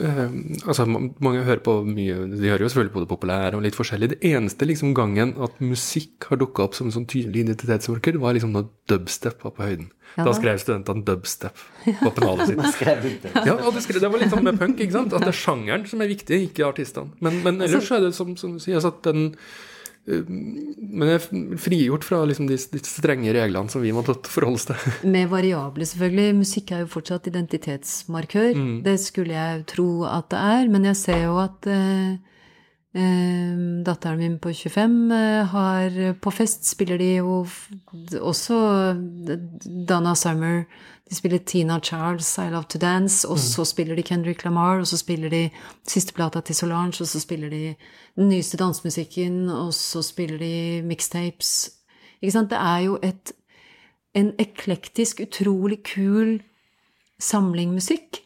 Eh, 0.06 0.34
altså, 0.68 0.84
Mange 0.86 1.42
hører 1.42 1.62
på 1.66 1.72
mye 1.88 2.28
De 2.30 2.46
hører 2.52 2.62
jo 2.62 2.68
selvfølgelig 2.70 2.94
på 2.94 3.02
det 3.02 3.10
populære 3.10 3.58
og 3.58 3.64
litt 3.64 3.74
forskjellig. 3.74 4.08
Det 4.14 4.20
eneste 4.30 4.68
liksom 4.68 4.92
gangen 4.94 5.34
at 5.42 5.58
musikk 5.64 6.28
har 6.30 6.38
dukka 6.38 6.68
opp 6.68 6.78
som 6.78 6.86
en 6.88 6.94
sånn 6.94 7.08
tydelig 7.10 7.42
identitetsmarker, 7.44 8.20
var 8.22 8.36
liksom 8.38 8.54
når 8.54 8.68
dubstep 8.90 9.42
var 9.42 9.54
på 9.58 9.66
høyden. 9.66 9.90
Ja. 10.14 10.28
Da 10.28 10.32
skrev 10.38 10.60
studentene 10.62 11.02
dubstep 11.04 11.58
på 11.84 12.14
pennalet 12.14 12.52
sitt. 12.52 12.62
Det. 13.24 13.30
Ja, 13.46 13.54
og 13.66 13.74
det, 13.74 13.82
skrev, 13.82 13.98
det 14.00 14.10
var 14.12 14.20
litt 14.22 14.30
sånn 14.30 14.44
med 14.46 14.58
punk, 14.60 14.78
ikke 14.78 14.94
sant? 14.94 15.12
At 15.16 15.24
det 15.26 15.32
er 15.34 15.38
sjangeren 15.38 15.86
som 15.90 16.00
er 16.04 16.10
viktig, 16.12 16.38
ikke 16.52 16.68
artistene. 16.68 17.10
Men, 17.24 17.40
men 17.42 17.58
ellers 17.66 17.88
så 17.88 17.98
er 17.98 18.06
det 18.06 18.14
som, 18.14 18.36
som 18.38 18.54
du 18.54 18.62
sier, 18.62 18.78
altså 18.78 18.94
at 18.94 19.02
den 19.10 19.32
Men 20.04 21.08
jeg 21.08 21.16
er 21.16 21.56
frigjort 21.60 22.04
fra 22.04 22.18
liksom 22.28 22.48
de, 22.50 22.58
de 22.58 22.80
strenge 22.84 23.32
reglene 23.32 23.72
som 23.72 23.80
vi 23.80 23.92
må 23.96 24.02
forholde 24.04 24.58
oss 24.58 24.68
til. 24.68 24.92
Med 25.14 25.30
variable, 25.32 25.86
selvfølgelig. 25.88 26.36
Musikk 26.42 26.74
er 26.74 26.84
jo 26.84 26.90
fortsatt 26.92 27.30
identitetsmarkør. 27.30 28.52
Mm. 28.52 28.76
Det 28.84 28.98
skulle 29.00 29.32
jeg 29.32 29.64
tro 29.72 29.88
at 30.08 30.28
det 30.34 30.42
er. 30.42 30.68
Men 30.74 30.90
jeg 30.90 31.00
ser 31.00 31.24
jo 31.24 31.38
at 31.40 31.70
eh, 31.72 32.20
datteren 32.94 34.20
min 34.20 34.38
på 34.38 34.52
25 34.54 35.12
eh, 35.12 35.46
har 35.50 36.12
På 36.22 36.30
fest 36.30 36.64
spiller 36.68 36.98
de 36.98 37.08
jo 37.16 37.40
også 38.20 38.58
Donna 39.88 40.14
Summer. 40.14 40.64
De 41.10 41.14
spiller 41.14 41.38
Tina 41.38 41.80
Charles, 41.80 42.38
I 42.38 42.50
Love 42.50 42.70
To 42.70 42.78
Dance. 42.78 43.28
Og 43.28 43.38
så 43.38 43.64
spiller 43.64 43.96
de 43.96 44.02
Kendrick 44.02 44.44
Lamar, 44.44 44.78
og 44.78 44.86
så 44.86 44.96
spiller 44.96 45.28
de 45.28 45.50
siste 45.86 46.14
plata 46.14 46.40
til 46.40 46.54
Solange, 46.54 47.02
og 47.02 47.08
så 47.08 47.20
spiller 47.20 47.50
de 47.50 47.74
den 48.16 48.28
nyeste 48.28 48.56
dansemusikken, 48.56 49.48
og 49.50 49.74
så 49.74 50.02
spiller 50.02 50.38
de 50.38 50.82
mixtapes. 50.86 51.70
Ikke 52.22 52.32
sant? 52.32 52.50
Det 52.50 52.58
er 52.58 52.78
jo 52.78 52.98
et 53.02 53.32
en 54.14 54.32
eklektisk, 54.38 55.20
utrolig 55.20 55.82
kul 55.82 56.40
samling 57.18 57.72
musikk 57.74 58.22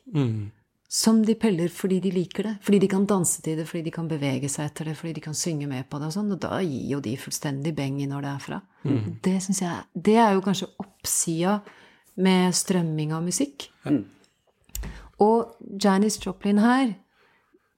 som 0.89 1.21
de 1.25 1.35
peller 1.37 1.69
fordi 1.69 1.99
de 2.01 2.11
liker 2.15 2.47
det. 2.49 2.55
Fordi 2.65 2.79
de 2.81 2.89
kan 2.89 3.05
danse 3.07 3.43
til 3.45 3.59
det, 3.61 3.67
fordi 3.69 3.83
de 3.85 3.93
kan 3.93 4.09
bevege 4.09 4.49
seg 4.49 4.71
etter 4.71 4.89
det, 4.89 4.97
fordi 4.97 5.19
de 5.19 5.25
kan 5.27 5.37
synge 5.37 5.69
med 5.69 5.85
på 5.91 6.01
det 6.01 6.09
og 6.09 6.15
sånn. 6.17 6.31
Og 6.33 6.41
da 6.41 6.63
gir 6.65 6.95
jo 6.95 7.01
de 7.05 7.17
fullstendig 7.21 7.75
beng 7.77 7.99
i 8.01 8.09
når 8.09 8.25
det 8.25 8.31
er 8.31 8.47
fra. 8.47 8.61
Det 9.25 9.35
synes 9.45 9.61
jeg 9.61 10.05
Det 10.09 10.17
er 10.17 10.33
jo 10.33 10.45
kanskje 10.47 10.71
oppsida 10.81 11.59
med 12.17 12.57
strømming 12.57 13.13
av 13.13 13.23
musikk. 13.23 13.69
Og 15.21 15.59
Janis 15.83 16.19
Joplin 16.25 16.63
her 16.63 16.97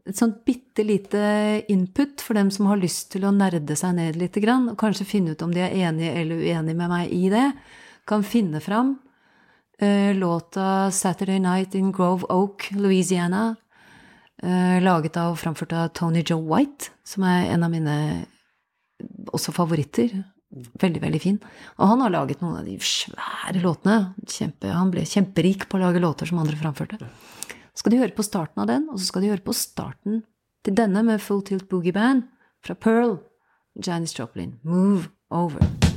et 0.09 0.16
sånt 0.16 0.40
bitte 0.46 0.85
lite 0.87 1.20
input 1.68 2.23
for 2.25 2.38
dem 2.38 2.51
som 2.51 2.66
har 2.70 2.81
lyst 2.81 3.11
til 3.12 3.27
å 3.27 3.35
nerde 3.35 3.77
seg 3.77 3.94
ned 3.99 4.16
litt, 4.16 4.37
og 4.38 4.73
kanskje 4.81 5.07
finne 5.09 5.35
ut 5.35 5.42
om 5.44 5.53
de 5.55 5.61
er 5.61 5.77
enige 5.88 6.14
eller 6.23 6.40
uenige 6.40 6.79
med 6.79 6.88
meg 6.88 7.12
i 7.12 7.29
det, 7.33 7.46
kan 8.09 8.25
finne 8.27 8.62
fram 8.64 8.96
låta 10.14 10.90
'Saturday 10.90 11.38
Night 11.40 11.75
in 11.75 11.93
Grove 11.93 12.25
Oak, 12.29 12.71
Louisiana', 12.71 13.57
eh, 14.43 14.83
laget 14.83 15.16
av 15.16 15.33
og 15.33 15.38
framført 15.38 15.73
av 15.73 15.88
Tony 15.88 16.23
Joe 16.27 16.43
White, 16.43 16.90
som 17.05 17.25
er 17.25 17.53
en 17.53 17.62
av 17.62 17.71
mine 17.71 18.27
også 19.33 19.53
favoritter. 19.53 20.25
Veldig, 20.81 21.01
veldig 21.01 21.21
fin. 21.23 21.38
Og 21.79 21.88
han 21.88 22.01
har 22.01 22.11
laget 22.11 22.40
noen 22.43 22.59
av 22.59 22.64
de 22.66 22.77
svære 22.83 23.62
låtene. 23.62 24.14
Kjempe, 24.27 24.73
han 24.73 24.90
ble 24.90 25.07
kjemperik 25.07 25.69
på 25.69 25.79
å 25.79 25.85
lage 25.85 26.03
låter 26.03 26.27
som 26.27 26.38
andre 26.43 26.59
framførte. 26.59 26.99
Så 27.73 27.85
skal 27.85 27.95
de 27.95 28.03
høre 28.03 28.16
på 28.16 28.27
starten 28.27 28.64
av 28.64 28.66
den, 28.66 28.88
og 28.90 28.99
så 28.99 29.07
skal 29.07 29.23
de 29.23 29.31
høre 29.31 29.47
på 29.47 29.55
starten 29.55 30.25
til 30.66 30.75
denne 30.75 31.05
med 31.07 31.23
Full 31.23 31.45
Tilt 31.47 31.69
Boogie 31.71 31.95
Band 31.95 32.27
fra 32.66 32.75
Pearl. 32.75 33.21
Janis 33.79 34.19
Joplin. 34.19 34.59
Move 34.62 35.09
over. 35.31 35.89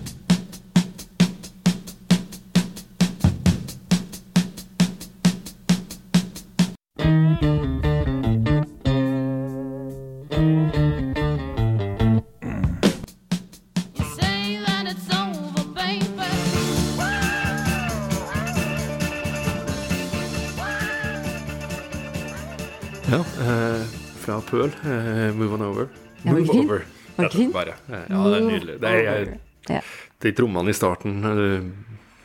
Bare. 27.54 27.76
Eh, 27.90 28.06
Ja, 28.10 28.24
det 28.30 28.38
er 28.40 28.46
nydelig. 28.48 28.76
Det 28.82 28.90
er, 28.90 29.04
jeg. 29.08 29.40
Ja. 29.70 29.80
de 30.24 30.32
trommene 30.36 30.70
i 30.70 30.76
starten 30.76 31.20
eh, 31.30 31.68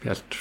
Helt 0.04 0.38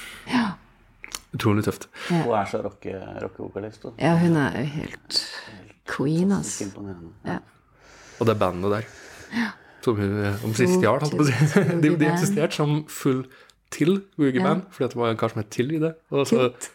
utrolig 1.36 1.64
tøft. 1.68 1.88
Hun 2.10 2.32
er 2.34 2.46
så 2.50 2.62
rocke, 2.64 2.94
rockevokalist. 3.22 3.84
da. 3.84 3.92
ja, 4.02 4.14
hun 4.22 4.36
er 4.40 4.56
jo 4.62 4.66
helt 4.78 5.20
queen, 5.90 6.32
altså. 6.32 6.68
Ja. 7.26 7.40
Og 8.20 8.28
det 8.30 8.38
bandet 8.40 8.72
der. 8.72 8.88
Som 9.86 10.00
hun 10.00 10.16
eh, 10.26 10.46
om 10.46 10.54
siste 10.58 10.90
år, 10.90 11.04
holdt 11.04 11.14
jeg 11.14 11.20
på 11.20 11.26
å 11.26 11.28
si. 11.28 11.76
De, 11.84 11.92
de 12.02 12.08
eksisterte 12.10 12.58
som 12.58 12.80
full 12.90 13.26
til 13.74 13.98
Woogie 14.18 14.40
Band 14.44 14.64
fordi 14.72 14.88
det 14.94 15.00
var 15.02 15.12
en 15.12 15.18
kar 15.20 15.34
som 15.34 15.42
het 15.44 15.50
Til 15.54 15.74
i 15.76 15.80
det. 15.84 15.94
Og 16.16 16.26
så, 16.30 16.48
Tilt? 16.48 16.70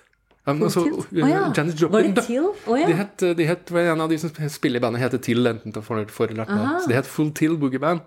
Ja, 0.44 0.52
men 0.52 0.62
altså, 0.66 0.82
eh, 0.86 1.28
ja. 1.30 1.52
Janis 1.56 1.76
Var 1.76 1.82
Joplin, 1.82 2.14
det 2.14 2.24
da. 2.26 2.42
Oh, 2.66 2.80
ja. 2.80 2.86
De 2.86 2.94
het, 2.98 3.24
de 3.38 3.44
het, 3.46 3.70
en 3.70 4.00
av 4.00 4.08
de 4.10 4.18
som 4.18 4.30
spiller 4.50 4.80
i 4.80 4.82
bandet, 4.82 5.02
heter 5.04 5.20
Till, 5.22 5.46
enten 5.46 5.74
til 5.74 5.84
for, 5.86 6.02
for 6.10 6.32
eller 6.32 6.42
etter. 6.48 6.80
Så 6.82 6.90
de 6.90 6.96
het 6.98 7.06
Full 7.06 7.30
Till 7.38 7.54
Boogie 7.60 7.82
Band. 7.82 8.02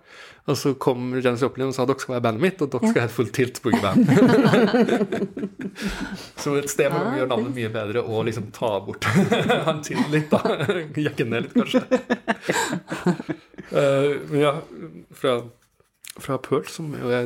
Og 0.46 0.58
så 0.58 0.76
kom 0.78 1.16
Janis 1.18 1.42
Joplin 1.42 1.72
og 1.72 1.74
sa 1.74 1.88
dere 1.90 2.02
skal 2.04 2.18
være 2.18 2.24
bandet 2.28 2.44
mitt, 2.44 2.60
og 2.62 2.70
dere 2.70 2.92
skal 2.92 3.06
hete 3.06 3.16
Full 3.16 3.32
Tilt 3.34 3.62
Boogie 3.64 3.82
Band. 3.82 4.06
så 6.44 6.54
et 6.60 6.70
sted 6.70 6.92
hvor 6.94 7.08
vi 7.08 7.22
gjør 7.22 7.32
navnet 7.32 7.56
mye 7.56 7.72
bedre 7.74 8.04
og 8.04 8.28
liksom 8.28 8.52
ta 8.54 8.70
bort 8.86 9.08
han 9.70 9.82
til 9.86 10.04
litt, 10.14 10.30
da. 10.30 10.68
Jekke 11.08 11.26
ned 11.32 11.48
litt, 11.48 11.56
kanskje. 11.56 11.82
Eh, 13.72 14.12
men 14.30 14.38
ja, 14.44 14.52
fra, 15.18 15.40
fra 16.20 16.38
Pearl, 16.46 16.68
som 16.70 16.94
jo 16.94 17.10
er 17.10 17.26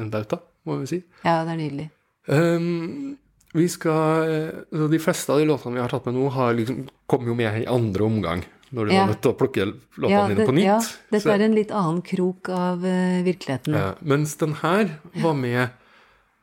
en 0.00 0.10
bauta, 0.10 0.40
må 0.66 0.80
vi 0.82 0.90
si. 0.96 1.00
ja, 1.22 1.44
det 1.46 1.54
er 1.54 1.62
nydelig. 1.62 1.88
Um, 2.26 3.14
vi 3.56 3.68
skal 3.72 4.28
eh, 4.30 4.84
De 4.92 5.00
fleste 5.02 5.32
av 5.32 5.40
de 5.40 5.48
låtene 5.48 5.78
vi 5.78 5.82
har 5.84 5.92
tatt 5.92 6.06
med 6.08 6.14
nå, 6.18 6.28
har 6.34 6.54
liksom, 6.58 6.84
kom 7.10 7.26
jo 7.28 7.34
med 7.38 7.62
i 7.62 7.66
andre 7.70 8.04
omgang. 8.06 8.44
Når 8.74 8.88
du 8.88 8.92
Ja. 8.92 9.00
var 9.04 9.12
nødt 9.12 9.22
til 9.22 9.30
å 9.32 9.38
plukke 9.38 9.64
låtene 9.96 10.10
Ja, 10.10 10.26
dine 10.28 10.46
på 10.48 10.54
nytt. 10.54 10.64
ja, 10.66 10.78
dette 11.14 11.34
er 11.34 11.44
en 11.46 11.54
litt 11.54 11.70
annen 11.70 12.00
krok 12.02 12.48
av 12.50 12.82
uh, 12.82 13.22
virkeligheten. 13.22 13.74
ja, 13.78 13.92
mens 14.02 14.34
den 14.40 14.54
her 14.60 14.90
var 15.22 15.34
med 15.38 15.68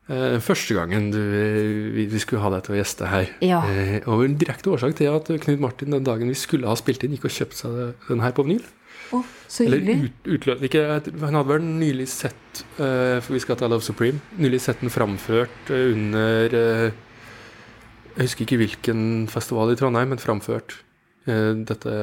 uh, 0.09 0.39
første 0.39 0.73
gangen 0.77 1.11
du, 1.11 1.19
vi, 1.93 2.05
vi 2.07 2.19
skulle 2.23 2.41
ha 2.41 2.49
deg 2.55 2.63
til 2.63 2.75
å 2.75 2.79
gjeste 2.79 3.09
her. 3.11 3.27
Ja. 3.43 3.59
Uh, 3.61 3.99
og 4.07 4.23
en 4.23 4.37
direkte 4.39 4.71
årsak 4.71 4.95
til 4.95 5.11
at 5.11 5.27
Knut 5.43 5.59
Martin 5.59 5.91
den 5.91 6.03
dagen 6.07 6.31
vi 6.31 6.37
skulle 6.39 6.67
ha 6.71 6.75
spilt 6.79 7.03
inn, 7.03 7.11
gikk 7.17 7.27
og 7.27 7.35
kjøpte 7.35 7.59
seg 7.59 8.07
den 8.07 8.23
her 8.23 8.31
på 8.31 8.47
vinyl. 8.47 8.63
Å, 9.13 9.19
så 9.51 9.65
hyggelig. 9.67 10.11
ut, 10.25 10.47
ikke, 10.65 10.83
Han 11.21 11.37
hadde 11.37 11.49
vel 11.49 11.65
nylig 11.65 12.07
sett 12.11 12.63
uh, 12.79 13.19
For 13.23 13.35
vi 13.35 13.41
skal 13.43 13.59
ta 13.59 13.67
Love 13.69 13.85
Supreme. 13.85 14.21
Nylig 14.39 14.61
sett 14.63 14.81
den 14.81 14.93
framført 14.93 15.73
eh, 15.73 15.91
under 15.91 16.55
uh, 16.55 16.87
Jeg 18.15 18.29
husker 18.29 18.47
ikke 18.47 18.61
hvilken 18.63 19.03
festival 19.31 19.73
i 19.73 19.77
Trondheim, 19.79 20.13
men 20.13 20.21
framført 20.21 20.77
uh, 21.27 21.51
dette 21.67 21.93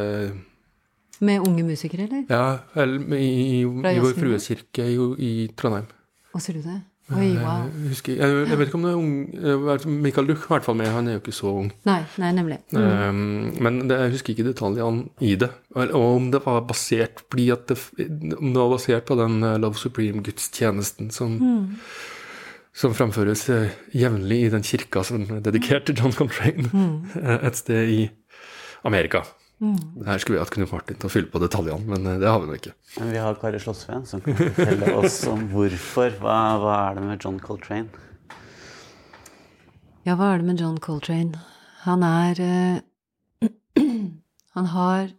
Med 1.20 1.46
unge 1.46 1.64
musikere, 1.72 2.06
eller? 2.08 2.26
Ja, 2.30 2.60
eller, 2.74 3.16
i, 3.16 3.30
i, 3.30 3.58
i 3.64 3.98
Vår? 4.00 4.14
Frues 4.18 4.50
kirke 4.52 4.86
i, 4.86 5.00
i 5.26 5.32
Trondheim. 5.56 5.88
Å, 6.30 6.42
ser 6.42 6.60
du 6.60 6.64
det? 6.64 6.78
Oi, 7.10 7.30
wow. 7.40 7.64
Jeg, 7.66 7.88
husker, 7.90 8.12
jeg, 8.20 8.34
jeg 8.48 8.58
vet 8.60 8.68
ikke 8.68 8.78
om 8.78 8.84
det 8.86 8.90
er 8.92 8.98
ung 9.00 9.14
eh, 9.74 9.86
Michael 9.90 10.28
Duch 10.28 10.44
i 10.44 10.50
hvert 10.52 10.66
fall 10.68 10.76
med, 10.78 10.86
han 10.94 11.08
er 11.10 11.16
jo 11.16 11.22
ikke 11.24 11.34
så 11.34 11.50
ung. 11.62 11.72
Nei, 11.88 11.98
nei, 12.22 12.28
nemlig. 12.36 12.58
Mm. 12.70 12.84
Um, 12.84 13.56
men 13.66 13.80
det, 13.90 13.98
jeg 14.04 14.12
husker 14.14 14.34
ikke 14.36 14.46
detaljene 14.52 15.08
i 15.26 15.32
det. 15.40 15.48
Og 15.74 15.96
om 16.04 16.30
det 16.30 16.42
var 16.44 16.60
basert 16.68 17.24
det, 17.34 17.78
om 18.38 18.52
det 18.54 18.60
var 18.62 18.70
basert 18.76 19.04
på 19.10 19.18
den 19.18 19.42
eh, 19.42 19.58
Love 19.58 19.74
Supreme-gudstjenesten 19.80 21.10
som, 21.10 21.34
Mm. 21.40 21.76
som 22.72 22.94
framføres 22.94 23.48
eh, 23.50 23.70
jevnlig 23.94 24.44
i 24.46 24.52
den 24.54 24.62
kirka 24.62 25.02
som 25.04 25.24
er 25.26 25.40
dedikert 25.42 25.86
til 25.90 25.98
John 25.98 26.12
Contrain 26.14 26.70
Mm. 26.72 27.10
eh, 27.22 27.38
et 27.50 27.56
sted 27.56 27.88
i 27.90 28.10
Amerika. 28.84 29.24
Mm. 29.60 30.04
Her 30.06 30.18
skulle 30.18 30.38
vi 30.38 30.40
hatt 30.40 30.52
Knut 30.54 30.70
Martin 30.72 30.96
til 30.96 31.08
å 31.10 31.12
fylle 31.12 31.28
på 31.28 31.40
detaljene, 31.42 31.84
men 31.84 32.06
eh, 32.08 32.20
det 32.22 32.28
har 32.30 32.40
vi 32.40 32.48
nå 32.48 32.56
ikke. 32.56 32.72
Men 32.96 33.10
vi 33.12 33.20
har 33.20 33.36
Kari 33.42 33.60
Slottsveen 33.60 34.06
som 34.08 34.22
kan 34.24 34.38
fortelle 34.38 34.94
oss 34.96 35.18
om 35.28 35.42
hvorfor. 35.52 36.14
Hva, 36.22 36.36
hva 36.62 36.76
er 36.86 36.96
det 36.96 37.04
med 37.04 37.26
John 37.26 37.40
Coltrane? 37.44 37.90
Ja, 40.08 40.16
hva 40.16 40.32
er 40.32 40.40
det 40.40 40.48
med 40.48 40.62
John 40.64 40.78
Coltrane? 40.80 41.42
Han 41.84 42.04
er 42.06 42.40
uh, 42.40 43.50
Han 44.56 44.72
har 44.72 45.12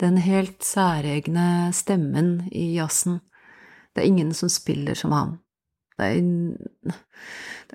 den 0.00 0.16
helt 0.22 0.64
særegne 0.64 1.68
stemmen 1.76 2.48
i 2.48 2.70
jazzen. 2.78 3.20
Det 3.92 4.02
er 4.02 4.08
ingen 4.08 4.32
som 4.34 4.48
spiller 4.48 4.96
som 4.96 5.12
han. 5.12 5.36
Det 5.98 6.08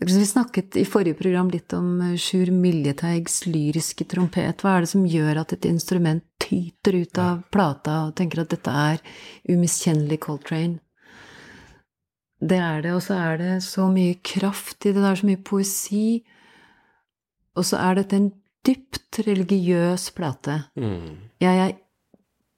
er, 0.08 0.10
Vi 0.10 0.26
snakket 0.26 0.78
i 0.80 0.86
forrige 0.88 1.20
program 1.20 1.52
litt 1.54 1.74
om 1.76 2.00
eh, 2.02 2.16
Sjur 2.18 2.52
Miljeteigs 2.56 3.44
lyriske 3.46 4.08
trompet. 4.10 4.64
Hva 4.64 4.78
er 4.78 4.86
det 4.86 4.94
som 4.94 5.06
gjør 5.06 5.44
at 5.44 5.54
et 5.58 5.68
instrument 5.70 6.24
tyter 6.42 6.98
ut 7.04 7.20
av 7.22 7.44
plata 7.54 8.00
og 8.08 8.16
tenker 8.18 8.44
at 8.44 8.56
dette 8.56 8.72
er 8.72 9.04
umiskjennelig 9.52 10.22
Coltrane? 10.24 10.80
Det 12.44 12.60
er 12.60 12.82
det, 12.84 12.92
og 12.92 13.04
så 13.06 13.16
er 13.16 13.38
det 13.40 13.52
så 13.64 13.88
mye 13.92 14.18
kraft 14.20 14.84
i 14.84 14.92
det, 14.92 15.00
det 15.00 15.12
er 15.12 15.20
så 15.22 15.30
mye 15.30 15.44
poesi. 15.48 16.08
Og 17.56 17.68
så 17.70 17.80
er 17.80 18.02
dette 18.02 18.18
en 18.20 18.32
dypt 18.68 19.22
religiøs 19.28 20.10
plate. 20.18 20.58
Jeg 21.40 21.62
er 21.68 21.78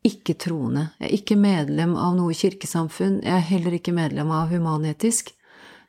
ikke 0.05 0.35
troende. 0.41 0.87
Jeg 0.99 1.09
er 1.09 1.15
ikke 1.17 1.37
medlem 1.37 1.95
av 1.97 2.15
noe 2.17 2.33
kirkesamfunn. 2.37 3.19
Jeg 3.25 3.35
er 3.35 3.47
heller 3.51 3.77
ikke 3.77 3.93
medlem 3.93 4.31
av 4.33 4.53
Human-Etisk. 4.53 5.34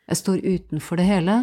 Jeg 0.07 0.21
står 0.23 0.45
utenfor 0.45 1.01
det 1.01 1.07
hele. 1.09 1.37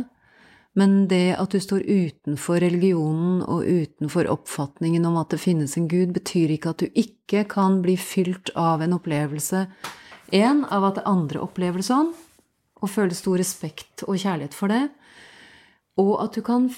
Men 0.73 1.08
det 1.08 1.36
at 1.38 1.54
du 1.54 1.62
står 1.62 1.86
utenfor 1.86 2.58
religionen 2.63 3.43
og 3.45 3.67
utenfor 3.67 4.30
oppfatningen 4.34 5.06
om 5.06 5.19
at 5.21 5.36
det 5.36 5.41
finnes 5.43 5.76
en 5.78 5.89
gud, 5.89 6.15
betyr 6.15 6.56
ikke 6.56 6.73
at 6.73 6.82
du 6.82 6.97
ikke 6.97 7.43
kan 7.49 7.82
bli 7.84 7.93
fylt 7.99 8.49
av 8.58 8.82
en 8.82 8.97
opplevelse 8.97 9.67
En, 10.34 10.63
av 10.65 10.86
at 10.88 10.95
det 10.97 11.04
andre 11.06 11.43
opplever 11.43 11.78
det 11.78 11.86
sånn, 11.86 12.08
og 12.82 12.89
føle 12.89 13.13
stor 13.13 13.38
respekt 13.38 14.02
og 14.08 14.17
kjærlighet 14.17 14.56
for 14.58 14.71
det. 14.71 14.88
Og 16.02 16.15
at 16.23 16.34
du 16.34 16.41
kan 16.41 16.71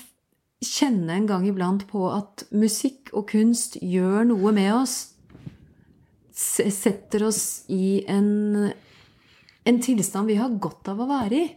kjenne 0.60 1.14
en 1.16 1.30
gang 1.30 1.46
iblant 1.48 1.86
på 1.88 2.02
at 2.12 2.44
musikk 2.52 3.14
og 3.16 3.30
kunst 3.32 3.78
gjør 3.80 4.28
noe 4.28 4.52
med 4.58 4.74
oss. 4.76 4.96
Setter 6.36 7.24
oss 7.30 7.64
i 7.72 8.04
en, 8.12 8.74
en 9.64 9.80
tilstand 9.88 10.28
vi 10.28 10.36
har 10.42 10.60
godt 10.60 10.92
av 10.92 11.00
å 11.00 11.08
være 11.14 11.40
i. 11.40 11.48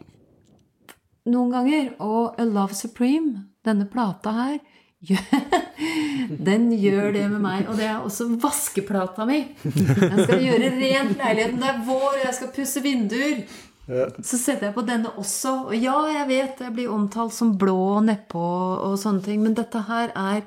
Noen 1.29 1.55
ganger. 1.55 1.95
Og 2.05 2.39
A 2.41 2.47
Love 2.49 2.77
Supreme, 2.77 3.47
denne 3.67 3.89
plata 3.91 4.35
her, 4.37 4.59
den 6.49 6.73
gjør 6.75 7.13
det 7.15 7.25
med 7.31 7.41
meg. 7.45 7.69
Og 7.71 7.79
det 7.79 7.87
er 7.87 8.03
også 8.03 8.31
vaskeplata 8.43 9.27
mi. 9.29 9.41
Jeg 9.65 10.27
skal 10.27 10.43
gjøre 10.43 10.75
rent 10.75 11.17
leiligheten. 11.21 11.63
Det 11.63 11.71
er 11.73 11.83
vår, 11.87 12.21
jeg 12.25 12.37
skal 12.41 12.55
pusse 12.57 12.85
vinduer. 12.85 13.43
Så 13.89 14.37
setter 14.37 14.69
jeg 14.69 14.77
på 14.77 14.85
denne 14.85 15.15
også. 15.17 15.55
Og 15.71 15.77
ja, 15.79 15.97
jeg 16.13 16.29
vet 16.29 16.61
jeg 16.67 16.75
blir 16.77 16.93
omtalt 16.93 17.35
som 17.37 17.55
blå 17.61 17.79
og 17.97 18.05
nedpå 18.09 18.45
og 18.85 18.99
sånne 19.01 19.25
ting, 19.25 19.41
men 19.45 19.57
dette 19.57 19.81
her 19.89 20.13
er, 20.13 20.43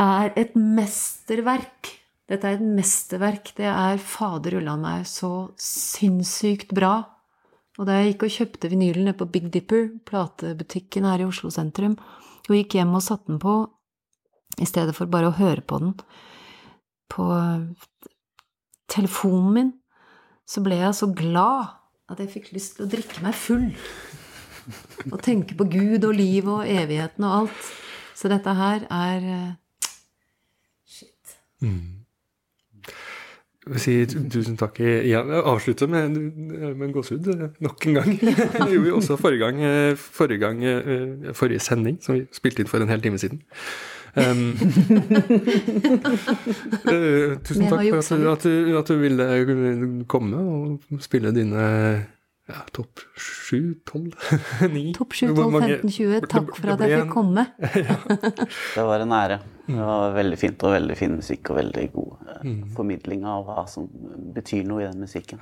er 0.00 0.32
et 0.38 0.56
mesterverk. 0.56 1.92
Dette 2.26 2.48
er 2.48 2.56
et 2.56 2.64
mesterverk. 2.78 3.52
Det 3.58 3.68
er 3.68 4.00
fader 4.02 4.56
ulla 4.60 4.78
meg 4.80 5.04
så 5.10 5.50
sinnssykt 5.60 6.72
bra. 6.76 6.96
Og 7.76 7.88
da 7.88 7.98
jeg 7.98 8.14
gikk 8.14 8.26
og 8.26 8.34
kjøpte 8.36 8.70
vinylen 8.72 9.08
nede 9.08 9.18
på 9.20 9.28
Big 9.28 9.50
Dipper, 9.52 9.90
platebutikken 10.08 11.04
her 11.04 11.20
i 11.20 11.26
Oslo 11.28 11.50
sentrum, 11.52 11.98
og 12.46 12.54
gikk 12.54 12.78
hjem 12.78 12.94
og 12.96 13.04
satte 13.04 13.28
den 13.28 13.40
på, 13.42 13.58
i 14.56 14.68
stedet 14.68 14.94
for 14.96 15.10
bare 15.10 15.28
å 15.28 15.36
høre 15.36 15.60
på 15.60 15.80
den 15.82 15.92
på 17.12 17.26
telefonen 18.90 19.50
min, 19.54 19.72
så 20.46 20.62
ble 20.64 20.78
jeg 20.80 20.94
så 20.96 21.10
glad 21.14 21.74
at 22.10 22.22
jeg 22.22 22.32
fikk 22.32 22.52
lyst 22.54 22.76
til 22.76 22.86
å 22.86 22.90
drikke 22.90 23.22
meg 23.24 23.36
full. 23.36 23.68
Og 25.10 25.20
tenke 25.22 25.54
på 25.58 25.66
Gud 25.70 26.06
og 26.06 26.14
livet 26.16 26.50
og 26.52 26.70
evigheten 26.70 27.26
og 27.26 27.36
alt. 27.42 27.68
Så 28.16 28.30
dette 28.32 28.54
her 28.56 28.86
er 28.90 29.28
eh, 29.36 29.52
Shit. 30.86 31.36
Jeg 31.62 31.95
vil 33.66 33.82
si 33.82 33.94
tusen 34.30 34.56
takk 34.58 34.78
igjen. 34.80 35.08
Jeg 35.10 35.42
avslutter 35.50 35.90
med, 35.90 36.08
med 36.08 36.86
en 36.86 36.94
gåsehud 36.94 37.26
eh, 37.32 37.48
nok 37.64 37.86
en 37.86 37.98
gang. 37.98 38.12
Det 38.20 38.70
gjorde 38.70 38.84
vi 38.84 38.94
også 38.94 39.18
forrige 39.18 39.42
gang, 39.42 39.62
eh, 39.64 39.96
forrige, 39.96 40.38
gang, 40.38 40.64
eh, 40.64 41.34
forrige 41.34 41.64
sending, 41.64 41.98
som 42.02 42.14
vi 42.14 42.26
spilte 42.36 42.62
inn 42.62 42.70
for 42.70 42.82
en 42.82 42.92
hel 42.92 43.02
time 43.02 43.18
siden. 43.18 43.42
Um, 44.16 44.54
uh, 46.88 47.34
tusen 47.44 47.66
takk 47.68 47.90
for 47.90 47.98
at 48.00 48.30
at, 48.30 48.44
du, 48.46 48.78
at 48.78 48.88
du 48.88 48.94
ville 48.96 50.04
komme 50.08 50.38
og 50.40 51.02
spille 51.04 51.34
dine 51.36 52.06
ja, 52.46 52.60
topp 52.76 53.00
sju, 53.18 53.74
tolv, 53.88 54.12
ni 54.74 54.92
Topp 54.94 55.14
7, 55.18 55.26
Hvor 55.34 55.48
12, 55.48 55.52
mange- 55.56 55.78
15, 55.82 55.90
20. 55.96 56.26
Takk 56.30 56.52
for 56.60 56.72
at 56.76 56.84
jeg 56.86 57.00
fikk 57.02 57.12
komme. 57.14 57.46
Det 58.76 58.84
var 58.86 59.00
en 59.02 59.12
ære. 59.12 59.38
Det 59.66 59.78
var 59.82 60.12
veldig 60.14 60.38
fint 60.38 60.62
og 60.62 60.74
veldig 60.76 60.96
fin 60.98 61.16
musikk 61.18 61.50
og 61.50 61.56
veldig 61.60 61.86
god 61.94 62.12
eh, 62.28 62.42
Mm. 62.46 62.58
formidling 62.76 63.24
av 63.26 63.46
hva 63.48 63.62
som 63.66 63.88
betyr 64.36 64.62
noe 64.68 64.84
i 64.84 64.86
den 64.86 65.00
musikken. 65.02 65.40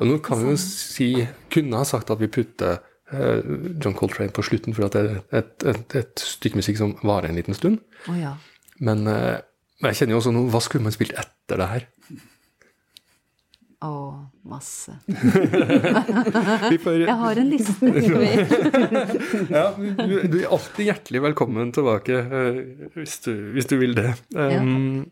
Og 0.00 0.06
nå 0.08 0.16
kan 0.24 0.40
vi 0.40 0.48
jo 0.50 0.56
si 0.58 1.10
Kunne 1.52 1.76
ha 1.78 1.84
sagt 1.86 2.10
at 2.10 2.18
vi 2.18 2.26
putter 2.32 2.80
eh, 3.12 3.42
John 3.78 3.94
Coltrane 3.94 4.32
på 4.34 4.42
slutten, 4.42 4.74
for 4.74 4.88
at 4.88 4.96
det 4.96 5.02
er 5.04 5.20
et, 5.44 5.66
et, 5.70 5.96
et 6.00 6.24
stykke 6.26 6.58
musikk 6.58 6.80
som 6.80 6.96
varer 7.06 7.28
en 7.30 7.38
liten 7.38 7.54
stund. 7.54 7.78
Oh, 8.08 8.16
ja. 8.18 8.32
Men 8.82 9.06
eh, 9.06 9.38
jeg 9.84 10.00
kjenner 10.00 10.16
jo 10.16 10.20
også 10.24 10.32
nå 10.34 10.42
Hva 10.50 10.60
skulle 10.64 10.86
man 10.88 10.94
spilt 10.96 11.14
etter 11.18 11.60
det 11.62 11.68
her? 11.76 11.86
Å, 13.82 13.94
masse. 14.46 14.92
Jeg 16.70 17.16
har 17.18 17.40
en 17.40 17.48
liste. 17.50 17.88
Ja, 19.56 19.64
du, 19.74 20.14
du 20.30 20.36
er 20.38 20.52
alltid 20.54 20.86
hjertelig 20.86 21.22
velkommen 21.24 21.72
tilbake 21.74 22.20
eh, 22.22 22.60
hvis, 22.94 23.16
du, 23.26 23.32
hvis 23.56 23.66
du 23.70 23.74
vil 23.80 23.96
det. 23.98 24.12
Um, 24.38 25.10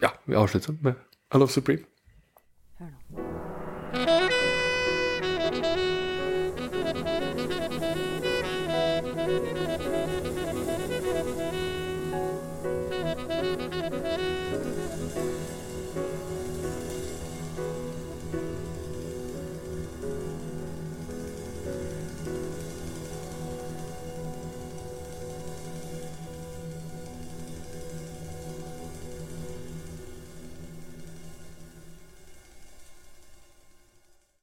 ja, 0.00 0.14
vi 0.24 0.38
avslutter 0.40 0.78
med 0.80 0.96
I 1.34 1.42
Love 1.42 1.52
Supreme. 1.52 1.84